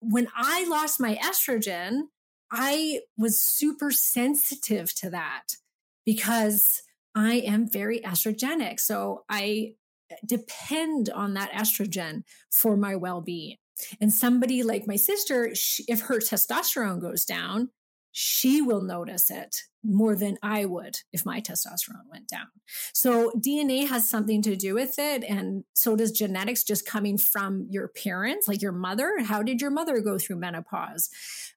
[0.00, 2.08] when I lost my estrogen,
[2.50, 5.56] I was super sensitive to that
[6.04, 6.82] because
[7.14, 8.80] I am very estrogenic.
[8.80, 9.74] So I
[10.10, 13.56] eh, depend on that estrogen for my well being.
[14.00, 17.70] And somebody like my sister, she, if her testosterone goes down,
[18.16, 22.46] she will notice it more than I would if my testosterone went down.
[22.92, 25.24] So DNA has something to do with it.
[25.24, 29.14] And so does genetics just coming from your parents, like your mother.
[29.24, 31.10] How did your mother go through menopause?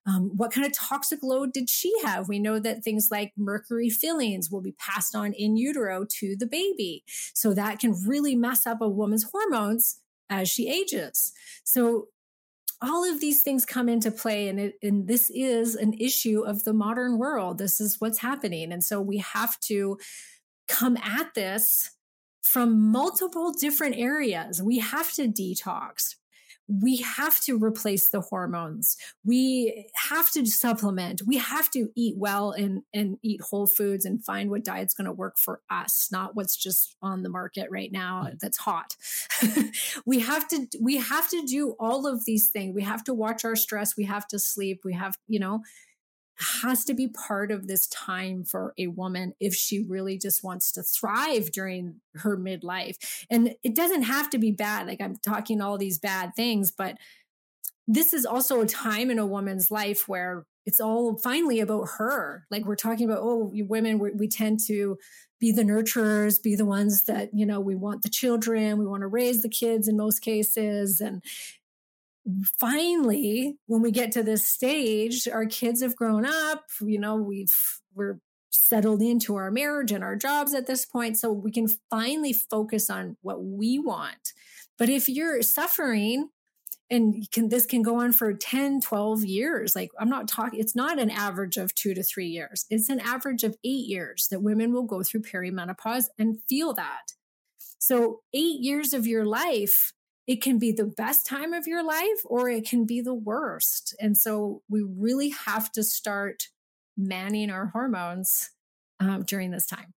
[0.04, 2.28] Um, what kind of toxic load did she have?
[2.28, 6.46] We know that things like mercury fillings will be passed on in utero to the
[6.46, 7.04] baby.
[7.34, 11.32] So that can really mess up a woman's hormones as she ages.
[11.62, 12.08] So
[12.80, 16.64] all of these things come into play and, it, and this is an issue of
[16.64, 17.58] the modern world.
[17.58, 18.72] This is what's happening.
[18.72, 19.98] And so we have to
[20.68, 21.90] come at this
[22.42, 24.62] from multiple different areas.
[24.62, 26.14] We have to detox
[26.68, 28.96] we have to replace the hormones.
[29.24, 31.22] We have to supplement.
[31.26, 35.06] We have to eat well and, and eat whole foods and find what diet's going
[35.06, 38.38] to work for us, not what's just on the market right now mm.
[38.38, 38.96] that's hot.
[40.06, 42.74] we have to we have to do all of these things.
[42.74, 43.96] We have to watch our stress.
[43.96, 44.82] We have to sleep.
[44.84, 45.62] We have, you know,
[46.60, 50.70] has to be part of this time for a woman if she really just wants
[50.72, 52.96] to thrive during her midlife.
[53.30, 54.86] And it doesn't have to be bad.
[54.86, 56.96] Like I'm talking all these bad things, but
[57.86, 62.46] this is also a time in a woman's life where it's all finally about her.
[62.50, 64.98] Like we're talking about, oh, women, we, tend to
[65.40, 69.00] be the nurturers, be the ones that, you know, we want the children, we want
[69.00, 71.00] to raise the kids in most cases.
[71.00, 71.22] And
[72.58, 77.54] finally, when we get to this stage, our kids have grown up, you know, we've,
[77.94, 78.18] we're
[78.50, 81.18] settled into our marriage and our jobs at this point.
[81.18, 84.32] So we can finally focus on what we want.
[84.78, 86.30] But if you're suffering,
[86.90, 90.74] and can, this can go on for 10 12 years like i'm not talking it's
[90.74, 94.42] not an average of two to three years it's an average of eight years that
[94.42, 97.12] women will go through perimenopause and feel that
[97.78, 99.92] so eight years of your life
[100.28, 103.96] it can be the best time of your life or it can be the worst.
[103.98, 106.48] And so we really have to start
[106.96, 108.50] manning our hormones
[109.00, 109.94] um, during this time.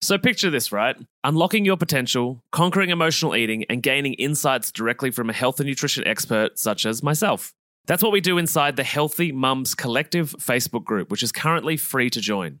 [0.00, 0.96] So picture this, right?
[1.22, 6.06] Unlocking your potential, conquering emotional eating, and gaining insights directly from a health and nutrition
[6.06, 7.54] expert such as myself.
[7.86, 12.10] That's what we do inside the Healthy Mums Collective Facebook group, which is currently free
[12.10, 12.60] to join.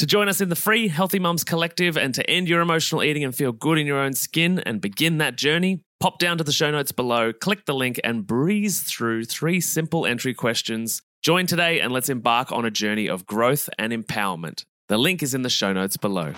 [0.00, 3.22] To join us in the free Healthy Mums Collective and to end your emotional eating
[3.22, 6.52] and feel good in your own skin and begin that journey, pop down to the
[6.52, 11.02] show notes below, click the link, and breeze through three simple entry questions.
[11.20, 14.64] Join today and let's embark on a journey of growth and empowerment.
[14.88, 16.32] The link is in the show notes below.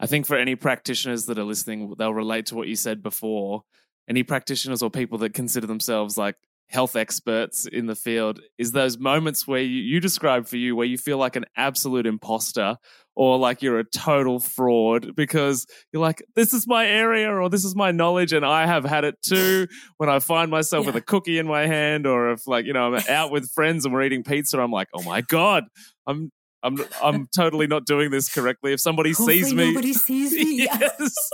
[0.00, 3.62] I think for any practitioners that are listening, they'll relate to what you said before.
[4.08, 6.34] Any practitioners or people that consider themselves like
[6.70, 10.86] health experts in the field is those moments where you, you describe for you where
[10.86, 12.76] you feel like an absolute imposter
[13.16, 17.64] or like you're a total fraud because you're like, this is my area or this
[17.64, 19.66] is my knowledge and I have had it too.
[19.96, 20.92] When I find myself yeah.
[20.92, 23.84] with a cookie in my hand or if like, you know, I'm out with friends
[23.84, 25.64] and we're eating pizza, I'm like, oh my God,
[26.06, 26.30] I'm
[26.62, 28.72] I'm I'm totally not doing this correctly.
[28.72, 30.58] If somebody Hopefully sees me, nobody sees me.
[30.64, 31.30] yes.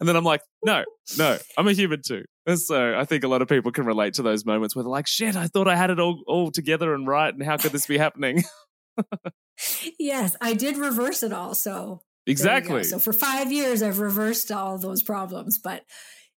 [0.00, 0.84] and then I'm like, no,
[1.18, 2.24] no, I'm a human too.
[2.48, 5.06] So I think a lot of people can relate to those moments where they're like,
[5.06, 7.86] shit, I thought I had it all all together and right, and how could this
[7.86, 8.42] be happening?
[9.98, 11.54] yes, I did reverse it all.
[11.54, 12.84] So exactly.
[12.84, 15.84] So for five years, I've reversed all those problems, but.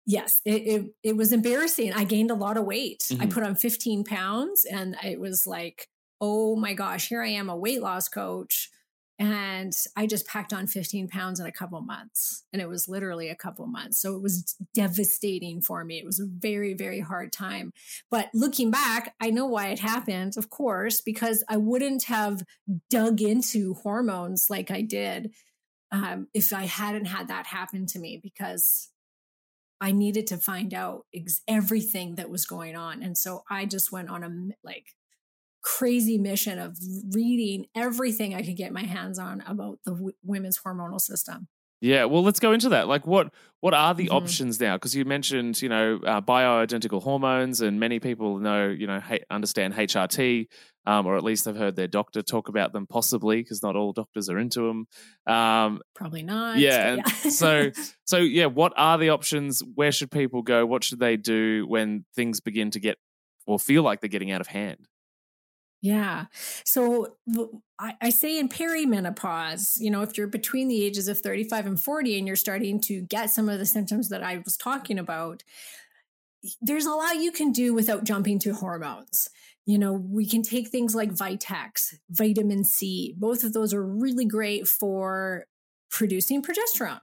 [0.07, 1.91] Yes, it, it, it was embarrassing.
[1.91, 2.99] I gained a lot of weight.
[3.09, 3.23] Mm-hmm.
[3.23, 5.87] I put on 15 pounds and it was like
[6.21, 8.69] oh my gosh, here I am, a weight loss coach.
[9.17, 12.43] And I just packed on 15 pounds in a couple months.
[12.51, 14.01] And it was literally a couple months.
[14.01, 15.97] So it was devastating for me.
[15.97, 17.71] It was a very, very hard time.
[18.11, 22.43] But looking back, I know why it happened, of course, because I wouldn't have
[22.89, 25.31] dug into hormones like I did
[25.91, 28.89] um, if I hadn't had that happen to me because
[29.79, 33.01] I needed to find out ex- everything that was going on.
[33.01, 34.29] And so I just went on a
[34.63, 34.87] like
[35.65, 36.77] crazy mission of
[37.11, 41.47] reading everything I could get my hands on about the w- women's hormonal system.
[41.81, 42.87] Yeah, well, let's go into that.
[42.87, 44.15] Like, what what are the Mhm.
[44.21, 44.75] options now?
[44.75, 49.25] Because you mentioned, you know, uh, bioidentical hormones, and many people know, you know, ha-
[49.31, 50.47] understand HRT,
[50.85, 53.91] um, or at least they've heard their doctor talk about them, possibly, because not all
[53.91, 54.87] doctors are into them.
[55.27, 56.59] Um, Probably not.
[56.59, 57.71] yeah, and so
[58.05, 59.61] so yeah, what are the options?
[59.73, 60.65] Where should people go?
[60.65, 62.97] What should they do when things begin to get
[63.47, 64.87] or feel like they're getting out of hand?
[65.85, 66.25] Yeah.
[66.63, 67.17] So
[67.77, 72.17] I say in perimenopause, you know, if you're between the ages of 35 and 40
[72.17, 75.43] and you're starting to get some of the symptoms that I was talking about,
[76.59, 79.29] there's a lot you can do without jumping to hormones.
[79.67, 83.13] You know, we can take things like Vitex, vitamin C.
[83.15, 85.45] Both of those are really great for
[85.91, 87.01] producing progesterone.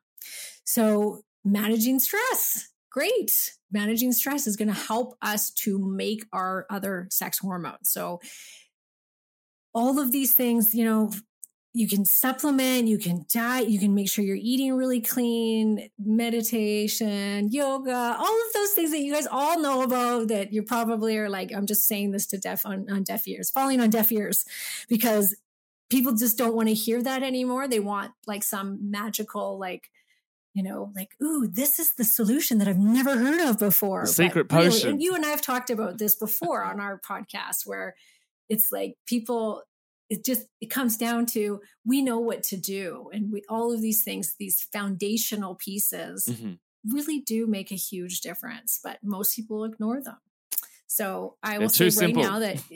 [0.64, 3.52] So managing stress, great.
[3.70, 7.90] Managing stress is going to help us to make our other sex hormones.
[7.90, 8.20] So
[9.74, 11.10] all of these things, you know,
[11.74, 17.48] you can supplement, you can diet, you can make sure you're eating really clean, meditation,
[17.50, 21.30] yoga, all of those things that you guys all know about that you probably are
[21.30, 24.44] like, I'm just saying this to deaf on, on deaf ears, falling on deaf ears
[24.88, 25.34] because
[25.88, 27.66] people just don't want to hear that anymore.
[27.68, 29.90] They want like some magical, like,
[30.52, 34.02] you know, like, ooh, this is the solution that I've never heard of before.
[34.02, 34.90] The secret really- potion.
[34.90, 37.94] and you and I have talked about this before on our podcast where
[38.52, 39.62] it's like people
[40.10, 43.80] it just it comes down to we know what to do and we all of
[43.86, 46.58] these things these foundational pieces Mhm.
[46.96, 50.18] really do make a huge difference but most people ignore them
[50.86, 52.22] so i They're will say right simple.
[52.22, 52.56] now that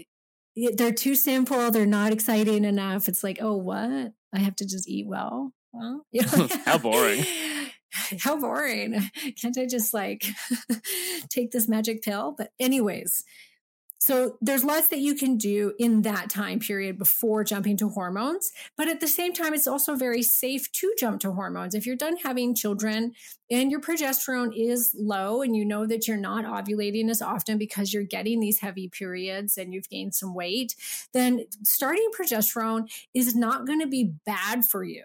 [0.56, 4.66] it- they're too simple they're not exciting enough it's like oh what i have to
[4.66, 5.52] just eat well
[6.12, 6.48] you know?
[6.64, 7.22] How boring.
[8.20, 8.90] how boring
[9.40, 10.22] can't i just like
[11.28, 13.22] take this magic pill but anyways
[14.06, 18.52] so there's lots that you can do in that time period before jumping to hormones.
[18.76, 21.74] But at the same time, it's also very safe to jump to hormones.
[21.74, 23.14] If you're done having children
[23.50, 27.92] and your progesterone is low and you know that you're not ovulating as often because
[27.92, 30.76] you're getting these heavy periods and you've gained some weight,
[31.12, 35.02] then starting progesterone is not going to be bad for you.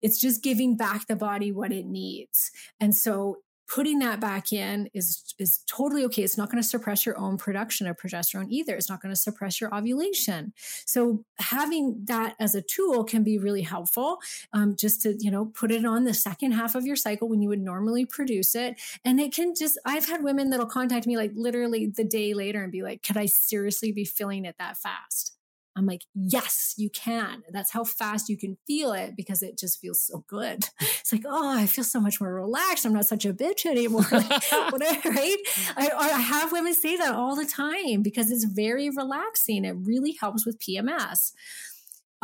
[0.00, 2.52] It's just giving back the body what it needs.
[2.78, 6.22] And so putting that back in is is totally okay.
[6.22, 8.74] It's not going to suppress your own production of progesterone either.
[8.74, 10.52] It's not going to suppress your ovulation.
[10.86, 14.18] So having that as a tool can be really helpful.
[14.52, 17.42] Um, just to you know put it on the second half of your cycle when
[17.42, 19.78] you would normally produce it, and it can just.
[19.84, 23.16] I've had women that'll contact me like literally the day later and be like, "Could
[23.16, 25.34] I seriously be feeling it that fast?"
[25.76, 27.42] I'm like, yes, you can.
[27.50, 30.68] That's how fast you can feel it because it just feels so good.
[31.00, 32.86] It's like, oh, I feel so much more relaxed.
[32.86, 34.06] I'm not such a bitch anymore.
[34.10, 35.36] Like, whatever, right?
[35.76, 39.66] I, I have women say that all the time because it's very relaxing.
[39.66, 41.32] It really helps with PMS.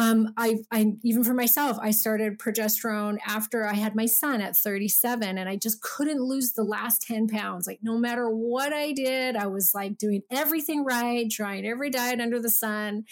[0.01, 4.57] Um, I, I even for myself, I started progesterone after I had my son at
[4.57, 7.67] 37, and I just couldn't lose the last 10 pounds.
[7.67, 12.19] Like no matter what I did, I was like doing everything right, trying every diet
[12.19, 13.05] under the sun,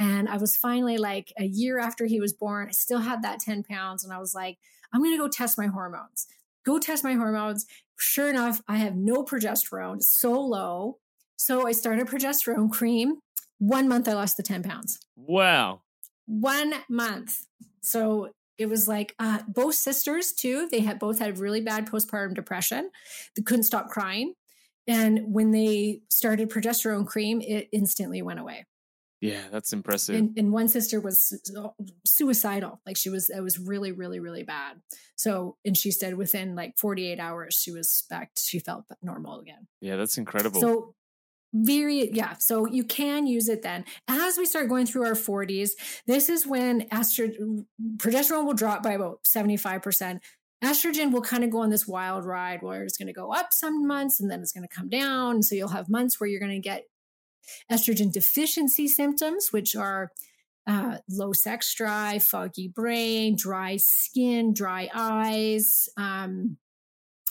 [0.00, 3.38] and I was finally like a year after he was born, I still had that
[3.38, 4.58] 10 pounds, and I was like,
[4.92, 6.26] I'm gonna go test my hormones.
[6.66, 7.66] Go test my hormones.
[7.96, 10.98] Sure enough, I have no progesterone, so low.
[11.36, 13.18] So I started progesterone cream.
[13.60, 15.82] One month, I lost the 10 pounds Wow.
[16.26, 17.46] One month.
[17.80, 20.68] So it was like uh, both sisters too.
[20.70, 22.90] They had both had really bad postpartum depression.
[23.36, 24.34] They couldn't stop crying,
[24.86, 28.66] and when they started progesterone cream, it instantly went away.
[29.22, 30.16] Yeah, that's impressive.
[30.16, 31.40] And, and one sister was
[32.04, 32.80] suicidal.
[32.84, 34.80] Like she was, it was really, really, really bad.
[35.14, 38.32] So, and she said within like 48 hours, she was back.
[38.36, 39.68] She felt normal again.
[39.80, 40.60] yeah, that's incredible.
[40.60, 40.94] So
[41.52, 43.84] very yeah so you can use it then.
[44.08, 45.70] As we start going through our 40s
[46.06, 50.20] this is when estrogen progesterone will drop by about 75%
[50.62, 53.52] estrogen will kind of go on this wild ride where it's going to go up
[53.52, 55.42] some months and then it's going to come down.
[55.42, 56.84] So you'll have months where you're going to get
[57.70, 60.12] estrogen deficiency symptoms which are
[60.68, 66.56] uh, low sex drive foggy brain dry skin dry eyes um,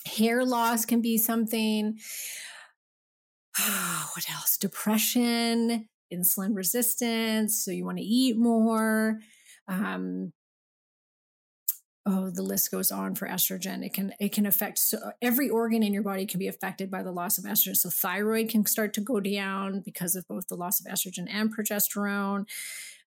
[0.05, 1.97] hair loss can be something
[4.13, 4.57] what else?
[4.57, 7.63] Depression, insulin resistance.
[7.63, 9.19] So you want to eat more.
[9.67, 10.33] Um,
[12.05, 13.85] oh, the list goes on for estrogen.
[13.85, 17.03] It can it can affect so every organ in your body can be affected by
[17.03, 17.75] the loss of estrogen.
[17.75, 21.55] So thyroid can start to go down because of both the loss of estrogen and
[21.55, 22.45] progesterone.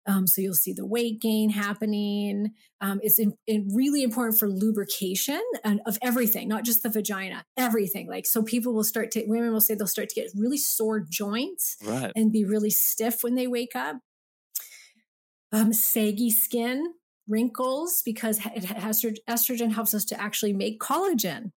[0.07, 2.53] Um, so you'll see the weight gain happening.
[2.81, 7.45] Um, it's in, in really important for lubrication and of everything, not just the vagina,
[7.57, 8.09] everything.
[8.09, 11.01] Like so, people will start to women will say they'll start to get really sore
[11.01, 12.13] joints right.
[12.15, 13.97] and be really stiff when they wake up.
[15.53, 16.95] Um, saggy skin.
[17.27, 21.53] wrinkles because it has, estrogen helps us to actually make collagen.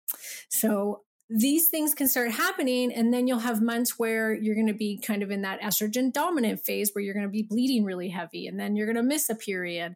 [0.51, 4.75] So these things can start happening and then you'll have months where you're going to
[4.75, 8.11] be kind of in that estrogen dominant phase where you're going to be bleeding really
[8.11, 9.95] heavy and then you're going to miss a period.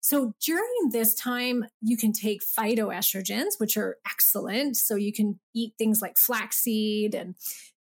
[0.00, 4.76] So during this time you can take phytoestrogens which are excellent.
[4.76, 7.34] So you can eat things like flaxseed and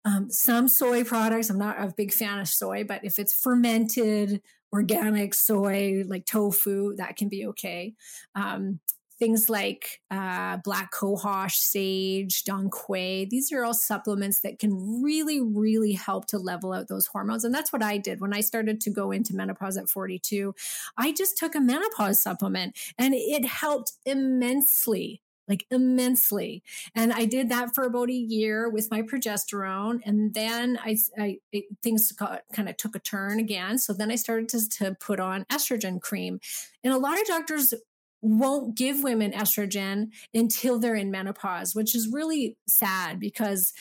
[0.05, 1.49] um, some soy products.
[1.49, 6.95] I'm not a big fan of soy but if it's fermented organic soy like tofu
[6.97, 7.95] that can be okay.
[8.35, 8.81] Um,
[9.19, 13.27] things like uh, black cohosh, sage, dong quai.
[13.31, 17.45] These are all supplements that can really, really help to level out those hormones.
[17.45, 20.55] And that's what I did when I started to go into menopause at 42.
[20.97, 26.63] I just took a menopause supplement and it helped immensely like immensely.
[26.95, 30.01] And I did that for about a year with my progesterone.
[30.05, 33.79] And then I, I it, things got, kind of took a turn again.
[33.79, 36.41] So then I started to, to put on estrogen cream.
[36.85, 37.75] And a lot of doctors
[38.23, 43.73] won't give women estrogen until they're in menopause, which is really sad because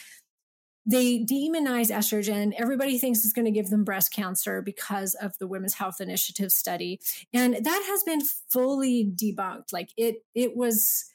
[0.86, 2.54] they demonize estrogen.
[2.58, 6.52] Everybody thinks it's going to give them breast cancer because of the Women's Health Initiative
[6.52, 7.00] study.
[7.34, 9.72] And that has been fully debunked.
[9.72, 11.06] Like it, it was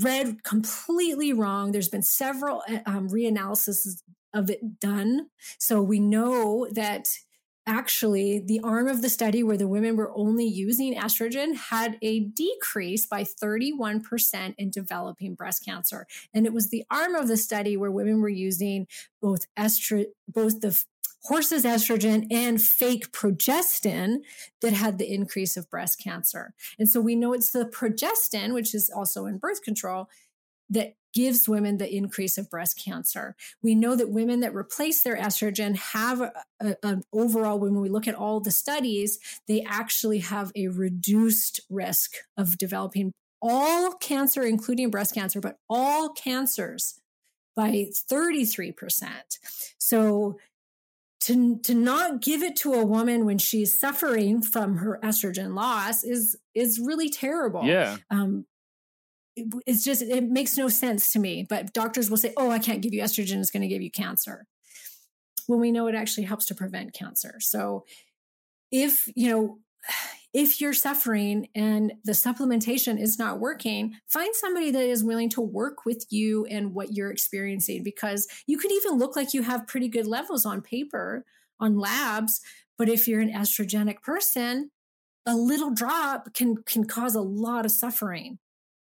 [0.00, 1.72] read completely wrong.
[1.72, 4.02] There's been several um, reanalysis
[4.32, 5.28] of it done.
[5.58, 7.08] So we know that
[7.66, 12.20] actually the arm of the study where the women were only using estrogen had a
[12.20, 16.06] decrease by 31% in developing breast cancer.
[16.34, 18.86] And it was the arm of the study where women were using
[19.20, 20.82] both estrogen both the
[21.24, 24.18] horse's estrogen and fake progestin
[24.60, 26.52] that had the increase of breast cancer.
[26.78, 30.08] And so we know it's the progestin which is also in birth control
[30.70, 33.36] that gives women the increase of breast cancer.
[33.62, 38.14] We know that women that replace their estrogen have an overall, when we look at
[38.14, 45.14] all the studies, they actually have a reduced risk of developing all cancer, including breast
[45.14, 47.00] cancer, but all cancers
[47.56, 49.08] by 33%.
[49.78, 50.38] So
[51.22, 56.02] to, to not give it to a woman when she's suffering from her estrogen loss
[56.02, 57.64] is is really terrible.
[57.64, 57.96] Yeah.
[58.10, 58.46] Um,
[59.36, 62.82] it's just it makes no sense to me but doctors will say oh i can't
[62.82, 64.46] give you estrogen it's going to give you cancer.
[65.48, 67.34] When we know it actually helps to prevent cancer.
[67.40, 67.84] So
[68.70, 69.58] if you know
[70.32, 75.40] if you're suffering and the supplementation is not working find somebody that is willing to
[75.40, 79.66] work with you and what you're experiencing because you could even look like you have
[79.66, 81.24] pretty good levels on paper
[81.58, 82.40] on labs
[82.78, 84.70] but if you're an estrogenic person
[85.26, 88.38] a little drop can can cause a lot of suffering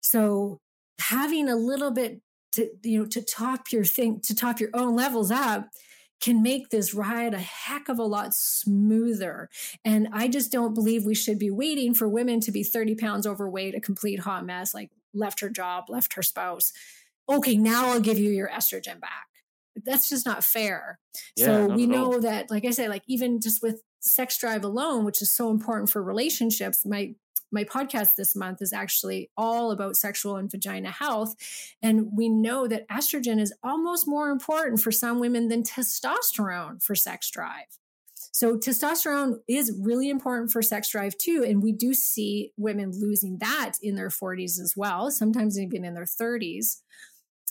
[0.07, 0.61] so
[1.01, 2.21] having a little bit
[2.53, 5.67] to, you know, to top your thing, to top your own levels up
[6.21, 9.49] can make this ride a heck of a lot smoother.
[9.83, 13.27] And I just don't believe we should be waiting for women to be 30 pounds
[13.27, 16.71] overweight, a complete hot mess, like left her job, left her spouse.
[17.29, 19.27] Okay, now I'll give you your estrogen back.
[19.85, 20.99] That's just not fair.
[21.35, 25.03] Yeah, so we know that, like I said, like even just with sex drive alone,
[25.03, 27.13] which is so important for relationships, my
[27.51, 31.35] my podcast this month is actually all about sexual and vagina health.
[31.81, 36.95] And we know that estrogen is almost more important for some women than testosterone for
[36.95, 37.65] sex drive.
[38.31, 41.43] So testosterone is really important for sex drive too.
[41.47, 45.95] And we do see women losing that in their 40s as well, sometimes even in
[45.95, 46.81] their 30s.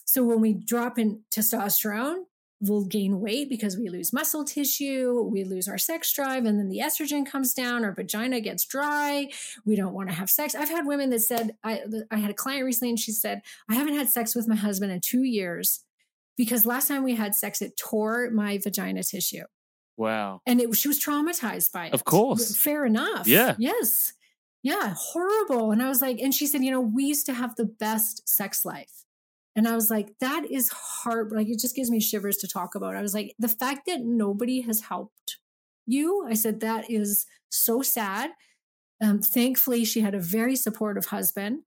[0.04, 2.24] So when we drop in testosterone,
[2.60, 6.68] we'll gain weight because we lose muscle tissue, we lose our sex drive, and then
[6.68, 9.28] the estrogen comes down, our vagina gets dry,
[9.64, 10.54] we don't want to have sex.
[10.54, 13.74] I've had women that said, I, I had a client recently and she said, I
[13.74, 15.84] haven't had sex with my husband in two years
[16.36, 19.44] because last time we had sex, it tore my vagina tissue.
[19.96, 20.42] Wow.
[20.46, 21.94] And it, she was traumatized by it.
[21.94, 22.56] Of course.
[22.56, 23.26] Fair enough.
[23.26, 23.54] Yeah.
[23.58, 24.12] Yes.
[24.62, 24.94] Yeah.
[24.96, 25.72] Horrible.
[25.72, 28.28] And I was like, and she said, you know, we used to have the best
[28.28, 29.05] sex life.
[29.56, 31.32] And I was like, that is hard.
[31.32, 32.94] Like, it just gives me shivers to talk about.
[32.94, 35.38] I was like, the fact that nobody has helped
[35.86, 38.30] you, I said, that is so sad.
[39.02, 41.62] Um, thankfully, she had a very supportive husband.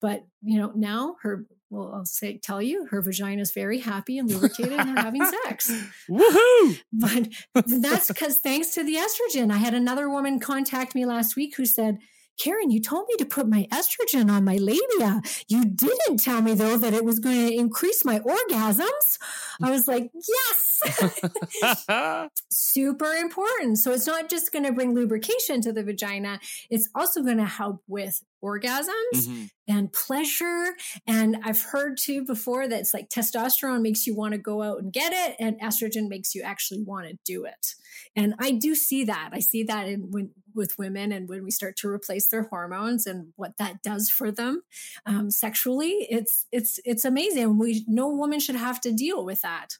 [0.00, 4.16] But, you know, now her, well, I'll say, tell you, her vagina is very happy
[4.16, 5.70] and lubricated and they're having sex.
[6.10, 6.80] Woohoo!
[6.92, 7.28] But
[7.66, 9.52] that's because thanks to the estrogen.
[9.52, 11.98] I had another woman contact me last week who said,
[12.38, 15.20] Karen, you told me to put my estrogen on my labia.
[15.48, 19.18] You didn't tell me though that it was going to increase my orgasms.
[19.60, 22.30] I was like, yes.
[22.50, 23.78] Super important.
[23.78, 27.44] So it's not just going to bring lubrication to the vagina, it's also going to
[27.44, 29.44] help with orgasms mm-hmm.
[29.66, 30.74] and pleasure.
[31.06, 34.78] And I've heard too before that it's like testosterone makes you want to go out
[34.78, 37.74] and get it, and estrogen makes you actually want to do it.
[38.14, 39.30] And I do see that.
[39.32, 43.06] I see that in when with women and when we start to replace their hormones
[43.06, 44.62] and what that does for them
[45.06, 49.78] um, sexually it's it's it's amazing we no woman should have to deal with that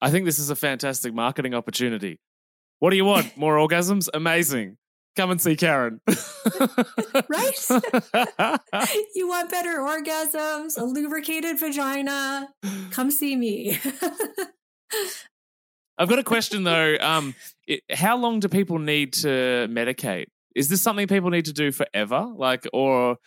[0.00, 2.18] I think this is a fantastic marketing opportunity.
[2.78, 3.36] What do you want?
[3.36, 4.08] More orgasms?
[4.12, 4.78] Amazing.
[5.16, 6.00] Come and see Karen.
[7.28, 7.68] right?
[9.14, 12.48] you want better orgasms, a lubricated vagina?
[12.90, 13.78] Come see me.
[16.00, 16.96] I've got a question though.
[16.98, 17.34] Um,
[17.66, 20.28] it, how long do people need to medicate?
[20.56, 22.26] Is this something people need to do forever?
[22.34, 23.18] Like, or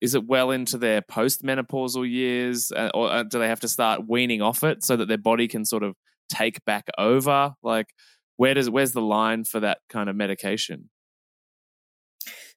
[0.00, 4.08] is it well into their postmenopausal years, uh, or uh, do they have to start
[4.08, 5.94] weaning off it so that their body can sort of
[6.28, 7.54] take back over?
[7.62, 7.94] Like,
[8.38, 10.90] where does where's the line for that kind of medication?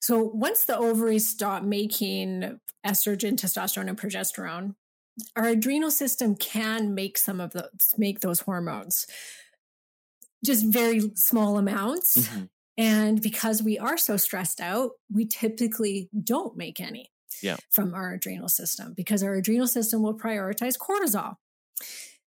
[0.02, 4.74] So once the ovaries stop making estrogen, testosterone, and progesterone,
[5.36, 9.06] our adrenal system can make some of those make those hormones
[10.44, 12.44] just very small amounts mm-hmm.
[12.78, 17.12] and because we are so stressed out we typically don't make any
[17.42, 17.58] yeah.
[17.70, 21.36] from our adrenal system because our adrenal system will prioritize cortisol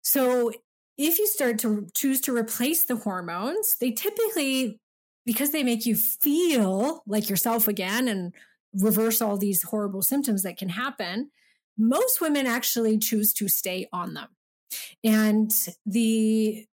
[0.01, 0.51] so
[0.97, 4.79] if you start to choose to replace the hormones they typically
[5.25, 8.33] because they make you feel like yourself again and
[8.73, 11.29] reverse all these horrible symptoms that can happen
[11.77, 14.29] most women actually choose to stay on them.
[15.03, 15.51] And
[15.85, 16.65] the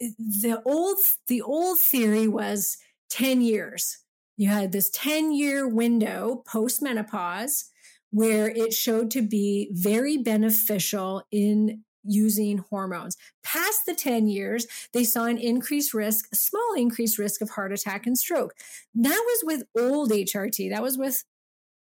[0.00, 2.78] the old the old theory was
[3.10, 3.98] 10 years.
[4.36, 7.70] You had this 10 year window post menopause
[8.10, 13.16] where it showed to be very beneficial in using hormones.
[13.42, 17.72] Past the 10 years, they saw an increased risk, a small increased risk of heart
[17.72, 18.54] attack and stroke.
[18.94, 20.70] That was with old HRT.
[20.70, 21.24] That was with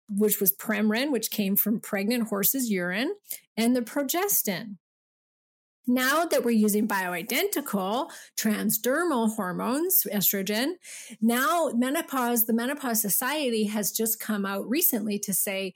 [0.08, 3.16] which was Premarin, which came from pregnant horses' urine,
[3.58, 4.78] and the progestin.
[5.88, 10.74] Now that we're using bioidentical transdermal hormones, estrogen,
[11.22, 15.74] now menopause, the Menopause Society has just come out recently to say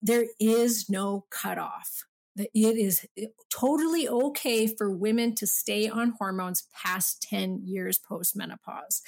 [0.00, 2.04] there is no cutoff.
[2.36, 3.06] It is
[3.50, 9.02] totally okay for women to stay on hormones past 10 years post menopause.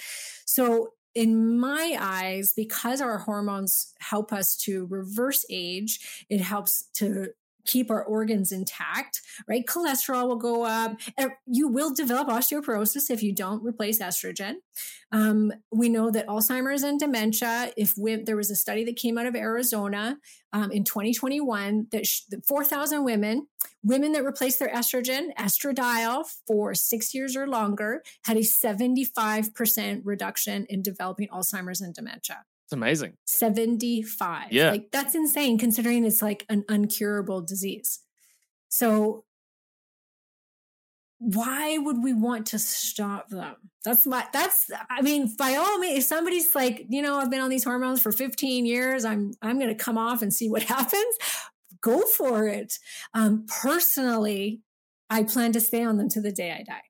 [0.44, 7.28] So in my eyes, because our hormones help us to reverse age, it helps to
[7.64, 9.64] keep our organs intact, right?
[9.66, 11.00] Cholesterol will go up.
[11.46, 14.56] You will develop osteoporosis if you don't replace estrogen.
[15.12, 19.16] Um, we know that Alzheimer's and dementia, if we, there was a study that came
[19.16, 20.18] out of Arizona
[20.52, 23.46] um, in 2021 that sh- 4,000 women,
[23.82, 30.66] women that replaced their estrogen, estradiol, for six years or longer, had a 75% reduction
[30.68, 32.44] in developing Alzheimer's and dementia.
[32.64, 33.14] It's amazing.
[33.26, 34.52] 75.
[34.52, 34.70] Yeah.
[34.70, 38.00] Like that's insane considering it's like an uncurable disease.
[38.68, 39.24] So
[41.18, 43.56] why would we want to stop them?
[43.84, 47.40] That's my that's I mean, by all means, if somebody's like, you know, I've been
[47.40, 51.16] on these hormones for 15 years, I'm I'm gonna come off and see what happens.
[51.82, 52.78] Go for it.
[53.12, 54.60] Um, personally,
[55.10, 56.82] I plan to stay on them to the day I die.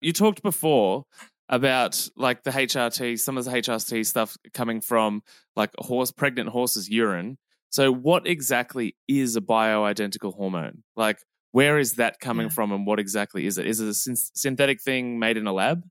[0.00, 1.04] You talked before
[1.48, 5.22] about like the HRT, some of the HRT stuff coming from
[5.54, 7.38] like a horse pregnant horses' urine.
[7.70, 10.82] So, what exactly is a bioidentical hormone?
[10.96, 11.18] Like,
[11.52, 12.52] where is that coming yeah.
[12.52, 13.66] from, and what exactly is it?
[13.66, 15.82] Is it a syn- synthetic thing made in a lab?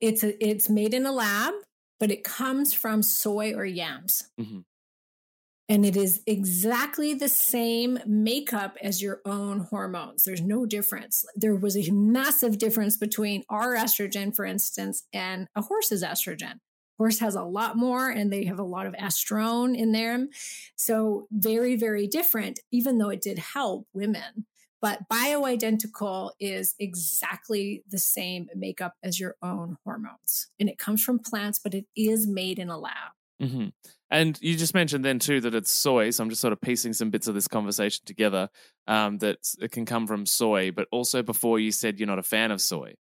[0.00, 1.54] It's a, it's made in a lab,
[1.98, 4.28] but it comes from soy or yams.
[4.40, 4.60] Mm-hmm
[5.68, 10.24] and it is exactly the same makeup as your own hormones.
[10.24, 11.24] There's no difference.
[11.36, 16.60] There was a massive difference between our estrogen, for instance, and a horse's estrogen.
[16.96, 20.30] Horse has a lot more and they have a lot of estrone in them.
[20.74, 24.46] So, very, very different, even though it did help women.
[24.80, 30.48] But bioidentical is exactly the same makeup as your own hormones.
[30.58, 33.12] And it comes from plants, but it is made in a lab.
[33.42, 33.68] Mm-hmm.
[34.10, 36.10] And you just mentioned then too that it's soy.
[36.10, 38.48] So I'm just sort of piecing some bits of this conversation together.
[38.86, 42.22] Um, that it can come from soy, but also before you said you're not a
[42.22, 42.94] fan of soy.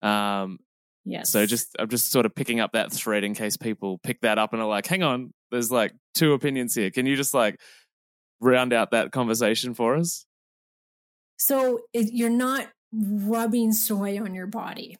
[0.00, 0.58] Um,
[1.04, 1.30] yes.
[1.30, 4.38] So just I'm just sort of picking up that thread in case people pick that
[4.38, 7.60] up and are like, "Hang on, there's like two opinions here." Can you just like
[8.40, 10.24] round out that conversation for us?
[11.36, 14.96] So it, you're not rubbing soy on your body.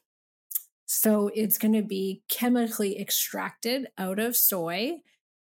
[0.85, 4.99] So it's going to be chemically extracted out of soy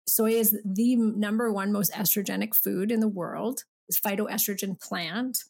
[0.09, 3.65] soy is the number one most estrogenic food in the world.
[3.89, 5.45] It's phytoestrogen plant.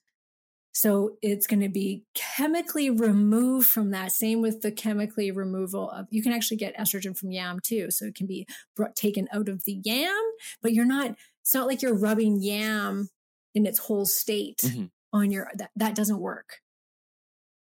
[0.72, 4.12] So it's going to be chemically removed from that.
[4.12, 7.90] Same with the chemically removal of, you can actually get estrogen from yam too.
[7.90, 10.22] So it can be brought, taken out of the yam,
[10.60, 13.08] but you're not, it's not like you're rubbing yam
[13.54, 14.86] in its whole state mm-hmm.
[15.14, 16.60] on your, that, that doesn't work.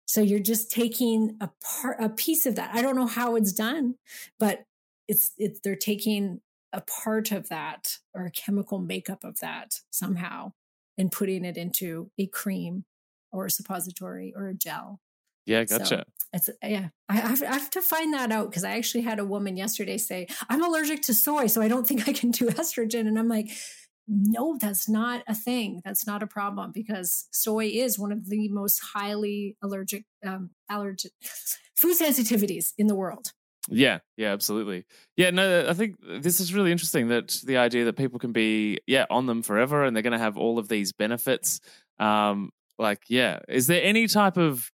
[0.07, 2.75] So you're just taking a part, a piece of that.
[2.75, 3.95] I don't know how it's done,
[4.39, 4.65] but
[5.07, 6.41] it's, it's, they're taking
[6.77, 10.51] a part of that or a chemical makeup of that somehow
[10.97, 12.85] and putting it into a cream
[13.31, 14.99] or a suppository or a gel.
[15.45, 15.85] Yeah, gotcha.
[15.85, 16.03] So
[16.33, 16.89] it's yeah.
[17.07, 19.97] I have, I have to find that out because I actually had a woman yesterday
[19.97, 23.29] say I'm allergic to soy, so I don't think I can do estrogen, and I'm
[23.29, 23.51] like,
[24.07, 25.81] no, that's not a thing.
[25.85, 31.11] That's not a problem because soy is one of the most highly allergic um, allergic
[31.75, 33.31] food sensitivities in the world.
[33.69, 34.85] Yeah, yeah, absolutely.
[35.17, 38.79] Yeah, no, I think this is really interesting that the idea that people can be
[38.87, 41.59] yeah on them forever and they're going to have all of these benefits.
[41.99, 44.69] Um, like, yeah, is there any type of,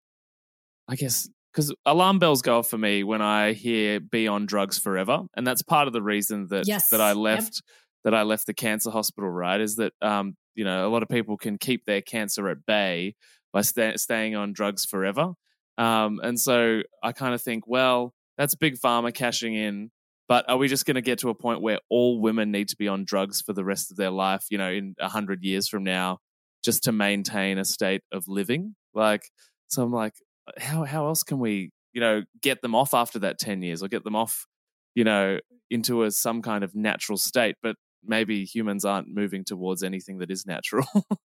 [0.89, 4.79] I guess, because alarm bells go off for me when I hear "be on drugs
[4.79, 6.91] forever," and that's part of the reason that yes.
[6.91, 7.75] that I left yep.
[8.05, 9.29] that I left the cancer hospital.
[9.29, 12.65] Right, is that um, you know a lot of people can keep their cancer at
[12.67, 13.17] bay
[13.53, 15.33] by sta- staying on drugs forever.
[15.77, 19.91] Um, and so I kind of think, well, that's big pharma cashing in.
[20.29, 22.77] But are we just going to get to a point where all women need to
[22.77, 25.69] be on drugs for the rest of their life, you know, in a hundred years
[25.69, 26.19] from now,
[26.65, 28.75] just to maintain a state of living?
[28.95, 29.23] Like,
[29.69, 30.15] so I'm like,
[30.59, 33.89] how how else can we, you know, get them off after that ten years, or
[33.89, 34.47] get them off,
[34.95, 35.39] you know,
[35.71, 37.57] into a some kind of natural state?
[37.63, 40.87] But maybe humans aren't moving towards anything that is natural.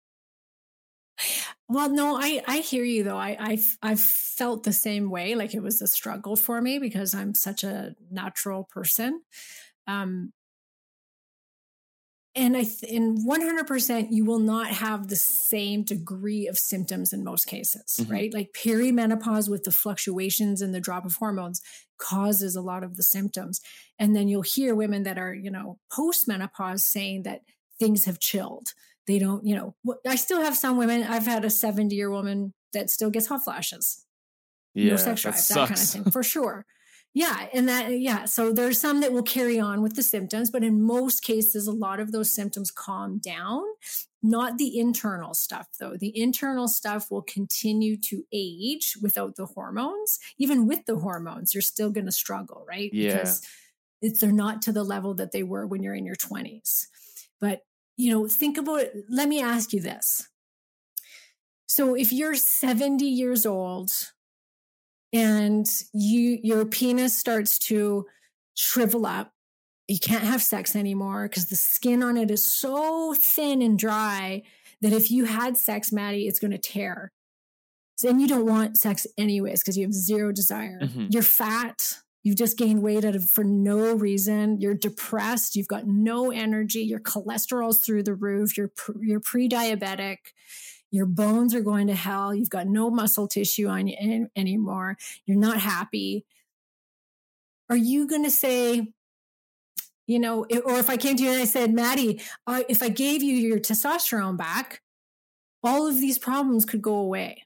[1.69, 3.17] Well, no, I I hear you though.
[3.17, 5.35] I I've I've felt the same way.
[5.35, 9.23] Like it was a struggle for me because I'm such a natural person.
[9.89, 10.33] Um,
[12.37, 17.25] and I th- in 100% you will not have the same degree of symptoms in
[17.25, 18.13] most cases, mm-hmm.
[18.13, 18.35] right?
[18.35, 21.63] Like perimenopause with the fluctuations and the drop of hormones
[21.99, 23.63] causes a lot of the symptoms.
[23.99, 27.41] And then you'll hear women that are, you know, postmenopause saying that
[27.79, 28.75] things have chilled
[29.07, 29.75] they don't, you know,
[30.07, 31.03] I still have some women.
[31.05, 34.05] I've had a 70 year woman that still gets hot flashes.
[34.75, 36.67] Yeah, no sex drive, that, that kind of thing, for sure.
[37.15, 37.47] Yeah.
[37.55, 38.27] And that, yeah.
[38.27, 41.73] So there's some that will carry on with the symptoms, but in most cases, a
[41.73, 43.63] lot of those symptoms calm down.
[44.23, 45.97] Not the internal stuff, though.
[45.97, 50.19] The internal stuff will continue to age without the hormones.
[50.37, 52.91] Even with the hormones, you're still going to struggle, right?
[52.93, 53.13] Yeah.
[53.13, 53.47] Because
[54.03, 56.87] it's, they're not to the level that they were when you're in your 20s.
[57.41, 57.63] But
[57.97, 59.05] you know, think about it.
[59.09, 60.29] Let me ask you this.
[61.67, 63.93] So if you're 70 years old
[65.13, 68.07] and you your penis starts to
[68.55, 69.33] shrivel up,
[69.89, 74.43] you can't have sex anymore because the skin on it is so thin and dry
[74.81, 77.13] that if you had sex, Matty, it's going to tear.
[78.07, 80.81] And you don't want sex anyways because you have zero desire.
[80.83, 81.07] Mm-hmm.
[81.11, 84.61] You're fat You've just gained weight out of, for no reason.
[84.61, 85.55] You're depressed.
[85.55, 86.81] You've got no energy.
[86.81, 88.59] Your cholesterol's through the roof.
[88.59, 90.17] You're you're pre-diabetic.
[90.91, 92.35] Your bones are going to hell.
[92.35, 94.97] You've got no muscle tissue on you anymore.
[95.25, 96.27] You're not happy.
[97.71, 98.93] Are you going to say,
[100.09, 102.89] you know, or if I came to you and I said, Matty, uh, if I
[102.89, 104.83] gave you your testosterone back,
[105.63, 107.46] all of these problems could go away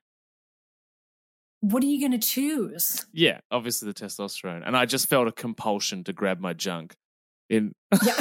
[1.60, 3.06] what are you going to choose?
[3.12, 4.62] Yeah, obviously the testosterone.
[4.66, 6.94] And I just felt a compulsion to grab my junk
[7.48, 8.12] in yeah.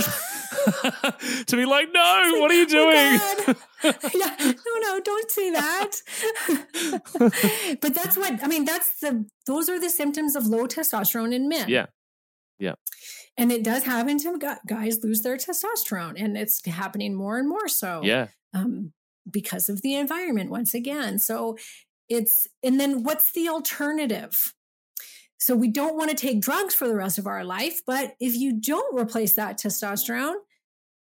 [1.45, 3.55] to be like, no, what are you oh doing?
[3.83, 5.91] Oh yeah, no, no, don't say that.
[7.81, 8.65] but that's what I mean.
[8.65, 11.69] That's the those are the symptoms of low testosterone in men.
[11.69, 11.85] Yeah,
[12.57, 12.73] yeah.
[13.37, 17.69] And it does happen to guys lose their testosterone, and it's happening more and more
[17.69, 18.01] so.
[18.03, 18.27] Yeah.
[18.53, 18.91] Um,
[19.31, 21.19] because of the environment once again.
[21.19, 21.55] So
[22.09, 24.53] it's, and then what's the alternative?
[25.37, 28.35] So we don't want to take drugs for the rest of our life, but if
[28.35, 30.35] you don't replace that testosterone,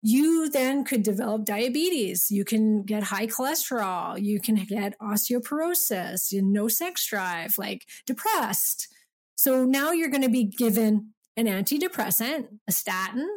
[0.01, 2.31] you then could develop diabetes.
[2.31, 4.23] You can get high cholesterol.
[4.23, 8.87] You can get osteoporosis, no sex drive, like depressed.
[9.35, 13.29] So now you're going to be given an antidepressant, a statin,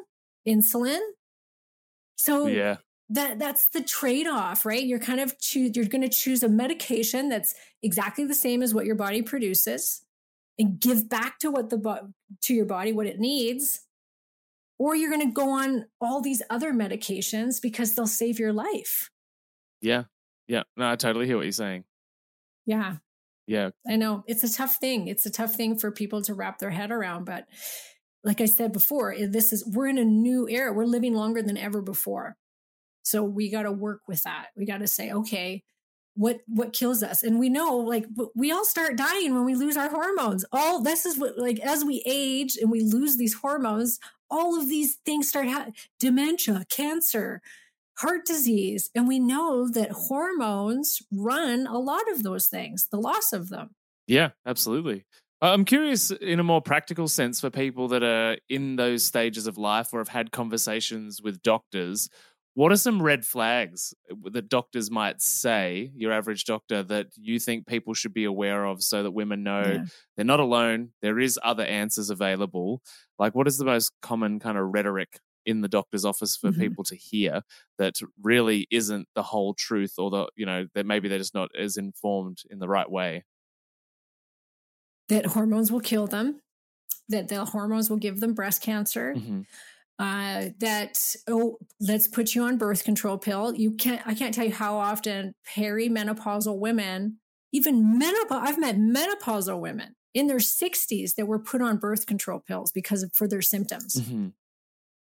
[0.48, 1.00] insulin.
[2.16, 2.78] So yeah
[3.14, 4.84] that that's the trade-off right?
[4.84, 7.54] You're kind of choose you're going to choose a medication that's
[7.84, 10.04] exactly the same as what your body produces
[10.58, 13.82] and give back to what the bo- to your body what it needs
[14.82, 19.12] or you're going to go on all these other medications because they'll save your life.
[19.80, 20.06] Yeah.
[20.48, 20.64] Yeah.
[20.76, 21.84] No i totally hear what you're saying.
[22.66, 22.96] Yeah.
[23.46, 23.70] Yeah.
[23.88, 24.24] I know.
[24.26, 25.08] It's a tough thing.
[25.08, 27.46] It's a tough thing for people to wrap their head around but
[28.24, 30.74] like i said before this is we're in a new era.
[30.74, 32.38] We're living longer than ever before
[33.04, 34.48] so we got to work with that.
[34.56, 35.64] We got to say, okay,
[36.16, 37.24] what what kills us?
[37.24, 40.44] And we know like we all start dying when we lose our hormones.
[40.52, 44.00] All this is what like as we age and we lose these hormones,
[44.30, 45.76] all of these things start happening.
[46.00, 47.42] Dementia, cancer,
[47.98, 53.32] heart disease, and we know that hormones run a lot of those things, the loss
[53.32, 53.70] of them.
[54.08, 55.06] Yeah, absolutely.
[55.44, 59.58] I'm curious in a more practical sense for people that are in those stages of
[59.58, 62.10] life or have had conversations with doctors.
[62.54, 63.94] What are some red flags
[64.32, 68.84] that doctors might say, your average doctor, that you think people should be aware of
[68.84, 69.86] so that women know yeah.
[70.16, 70.90] they're not alone?
[71.02, 72.82] There is other answers available.
[73.18, 76.60] Like, what is the most common kind of rhetoric in the doctor's office for mm-hmm.
[76.60, 77.44] people to hear
[77.78, 81.50] that really isn't the whole truth or the, you know, that maybe they're just not
[81.58, 83.24] as informed in the right way?
[85.08, 86.42] That hormones will kill them,
[87.08, 89.14] that the hormones will give them breast cancer.
[89.16, 89.42] Mm-hmm
[90.02, 90.98] uh, that
[91.30, 94.76] oh let's put you on birth control pill you can't i can't tell you how
[94.76, 97.18] often perimenopausal women
[97.54, 102.40] even menopause i've met menopausal women in their 60s that were put on birth control
[102.40, 104.30] pills because of for their symptoms mm-hmm.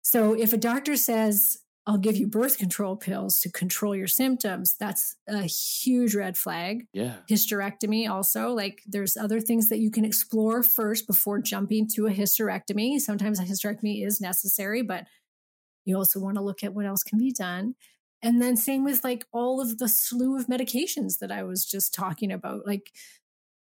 [0.02, 4.76] so if a doctor says I'll give you birth control pills to control your symptoms.
[4.78, 6.86] That's a huge red flag.
[6.92, 7.16] Yeah.
[7.32, 8.50] Hysterectomy also.
[8.50, 13.00] Like there's other things that you can explore first before jumping to a hysterectomy.
[13.00, 15.06] Sometimes a hysterectomy is necessary, but
[15.86, 17.76] you also want to look at what else can be done.
[18.22, 21.94] And then same with like all of the slew of medications that I was just
[21.94, 22.68] talking about.
[22.68, 22.92] Like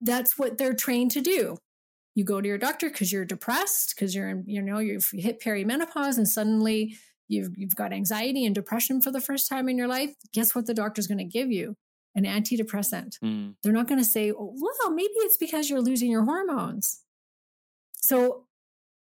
[0.01, 1.59] that's what they're trained to do.
[2.15, 5.43] You go to your doctor because you're depressed, because you're in, you know, you've hit
[5.43, 6.97] perimenopause and suddenly
[7.29, 10.67] you've, you've got anxiety and depression for the first time in your life, guess what
[10.67, 11.77] the doctor's going to give you?
[12.15, 13.19] An antidepressant.
[13.25, 13.55] Mm.
[13.63, 17.01] They're not going to say, oh, well, maybe it's because you're losing your hormones.
[17.97, 18.45] So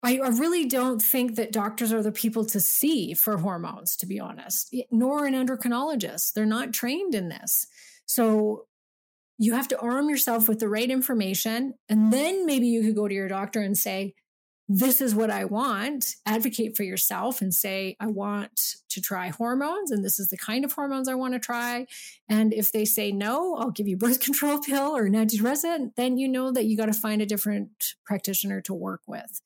[0.02, 4.06] I, I really don't think that doctors are the people to see for hormones, to
[4.06, 6.32] be honest, nor an endocrinologist.
[6.32, 7.66] They're not trained in this.
[8.06, 8.66] So
[9.38, 11.74] you have to arm yourself with the right information.
[11.88, 14.14] And then maybe you could go to your doctor and say,
[14.72, 19.90] this is what I want, advocate for yourself and say, I want to try hormones
[19.90, 21.88] and this is the kind of hormones I want to try.
[22.28, 26.18] And if they say no, I'll give you birth control pill or an antidepressant, then
[26.18, 29.42] you know that you got to find a different practitioner to work with.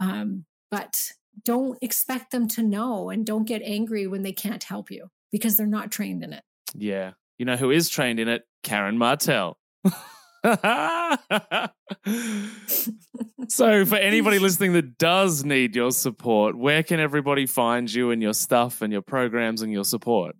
[0.00, 1.10] Um, but
[1.44, 5.56] don't expect them to know and don't get angry when they can't help you because
[5.56, 6.42] they're not trained in it.
[6.74, 7.12] Yeah.
[7.36, 8.44] You know who is trained in it?
[8.62, 9.58] Karen Martel.
[13.48, 18.20] so, for anybody listening that does need your support, where can everybody find you and
[18.20, 20.36] your stuff and your programs and your support?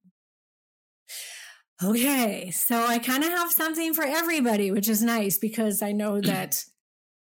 [1.83, 6.21] Okay, so I kind of have something for everybody, which is nice because I know
[6.21, 6.63] that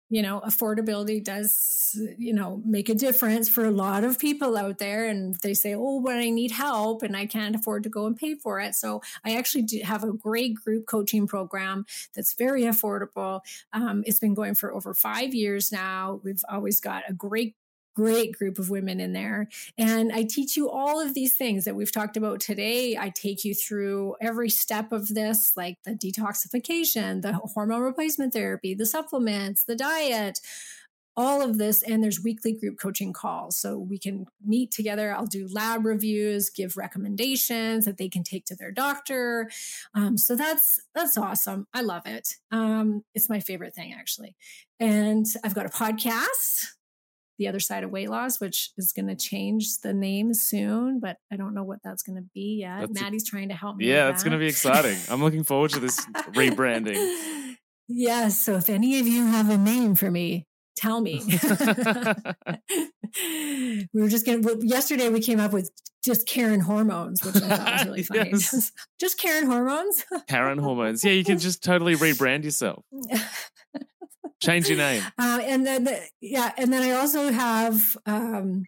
[0.10, 4.78] you know, affordability does, you know, make a difference for a lot of people out
[4.78, 5.05] there.
[5.05, 8.16] And they say, oh, but I need help and I can't afford to go and
[8.16, 8.76] pay for it.
[8.76, 11.86] So I actually do have a great group coaching program
[12.16, 13.41] that's very affordable.
[13.74, 16.22] Um, it's been going for over five years now.
[16.24, 17.55] We've always got a great
[17.98, 19.50] great group of women in there.
[19.76, 22.95] And I teach you all of these things that we've talked about today.
[22.95, 28.76] I take you through every step of this, like the detoxification, the hormone replacement therapy,
[28.76, 30.39] the supplements, the diet,
[31.16, 31.82] all of this.
[31.82, 33.58] And there's weekly group coaching calls.
[33.58, 35.12] So we can meet together.
[35.12, 39.50] I'll do lab reviews, give recommendations that they can take to their doctor.
[39.95, 41.66] Um, so that's, that's awesome.
[41.74, 42.36] I love it.
[42.52, 44.36] Um, it's my favorite thing actually.
[44.80, 46.76] And I've got a podcast
[47.38, 51.18] the other side of weight loss, which is going to change the name soon, but
[51.32, 52.82] I don't know what that's going to be yet.
[52.82, 53.88] That's Matty's a, trying to help me.
[53.88, 54.98] Yeah, it's going to be exciting.
[55.10, 57.56] I'm looking forward to this rebranding.
[57.88, 58.40] Yes.
[58.40, 61.22] So if any of you have a name for me, tell me.
[63.24, 65.72] we were just going to, yesterday we came up with
[66.04, 68.30] just Karen hormones, which I thought was really funny.
[68.32, 68.72] yes.
[69.00, 70.06] just Karen hormones.
[70.28, 71.04] Karen hormones.
[71.04, 72.84] Yeah, you can just totally rebrand yourself.
[74.41, 75.03] Change your name.
[75.19, 78.63] Uh, and then, the, yeah, and then I also have um,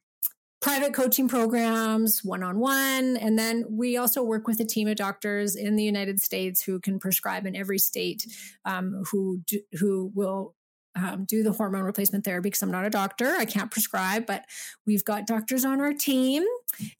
[0.61, 3.17] private coaching programs, one on one.
[3.17, 6.79] And then we also work with a team of doctors in the United States who
[6.79, 8.25] can prescribe in every state
[8.65, 10.55] um, who do, who will
[10.95, 13.35] um, do the hormone replacement therapy because I'm not a doctor.
[13.37, 14.43] I can't prescribe, but
[14.85, 16.43] we've got doctors on our team.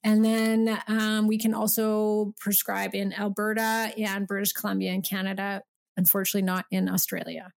[0.02, 5.62] And then um, we can also prescribe in Alberta and British Columbia and Canada,
[5.96, 7.52] unfortunately, not in Australia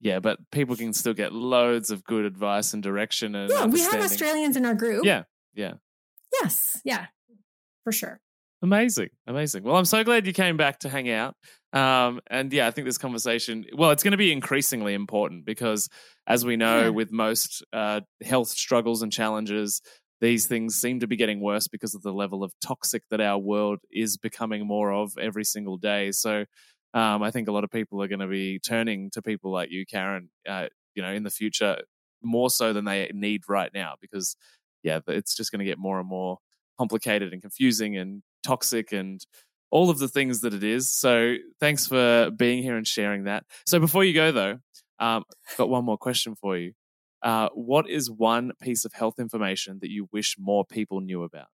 [0.00, 3.34] yeah, but people can still get loads of good advice and direction.
[3.34, 5.04] And yeah, we have Australians in our group.
[5.04, 5.24] Yeah,
[5.54, 5.74] yeah.
[6.42, 7.06] Yes, yeah,
[7.84, 8.20] for sure.
[8.62, 9.62] Amazing, amazing.
[9.62, 11.34] Well, I'm so glad you came back to hang out.
[11.72, 15.88] Um, and yeah, I think this conversation, well, it's going to be increasingly important because,
[16.26, 16.88] as we know, yeah.
[16.88, 19.80] with most uh, health struggles and challenges,
[20.20, 23.38] these things seem to be getting worse because of the level of toxic that our
[23.38, 26.12] world is becoming more of every single day.
[26.12, 26.44] So
[26.94, 29.70] um, I think a lot of people are going to be turning to people like
[29.70, 31.78] you, Karen, uh, you know, in the future
[32.22, 34.36] more so than they need right now because,
[34.82, 36.38] yeah, it's just going to get more and more
[36.78, 39.24] complicated and confusing and toxic and
[39.70, 40.90] all of the things that it is.
[40.90, 43.44] So thanks for being here and sharing that.
[43.66, 44.58] So before you go, though,
[44.98, 46.72] um, I've got one more question for you.
[47.22, 51.48] Uh, what is one piece of health information that you wish more people knew about?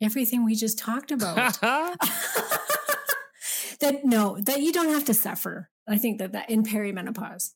[0.00, 1.58] Everything we just talked about.
[3.80, 5.70] that no, that you don't have to suffer.
[5.88, 7.54] I think that that in perimenopause.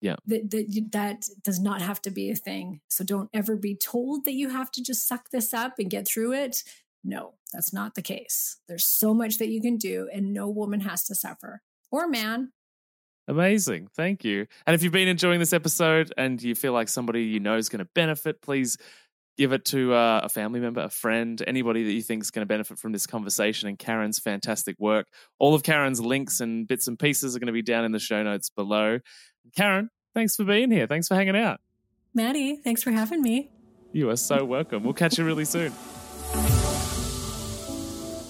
[0.00, 0.16] Yeah.
[0.26, 2.80] That, that that does not have to be a thing.
[2.88, 6.06] So don't ever be told that you have to just suck this up and get
[6.06, 6.64] through it.
[7.04, 8.58] No, that's not the case.
[8.68, 12.52] There's so much that you can do and no woman has to suffer or man.
[13.28, 13.88] Amazing.
[13.94, 14.46] Thank you.
[14.66, 17.68] And if you've been enjoying this episode and you feel like somebody you know is
[17.68, 18.78] going to benefit, please
[19.36, 22.42] give it to uh, a family member, a friend, anybody that you think is going
[22.42, 25.06] to benefit from this conversation and Karen's fantastic work.
[25.38, 27.98] All of Karen's links and bits and pieces are going to be down in the
[27.98, 28.98] show notes below.
[29.56, 30.86] Karen, thanks for being here.
[30.86, 31.60] Thanks for hanging out.
[32.14, 33.50] Matty, thanks for having me.
[33.92, 34.84] You are so welcome.
[34.84, 35.72] We'll catch you really soon.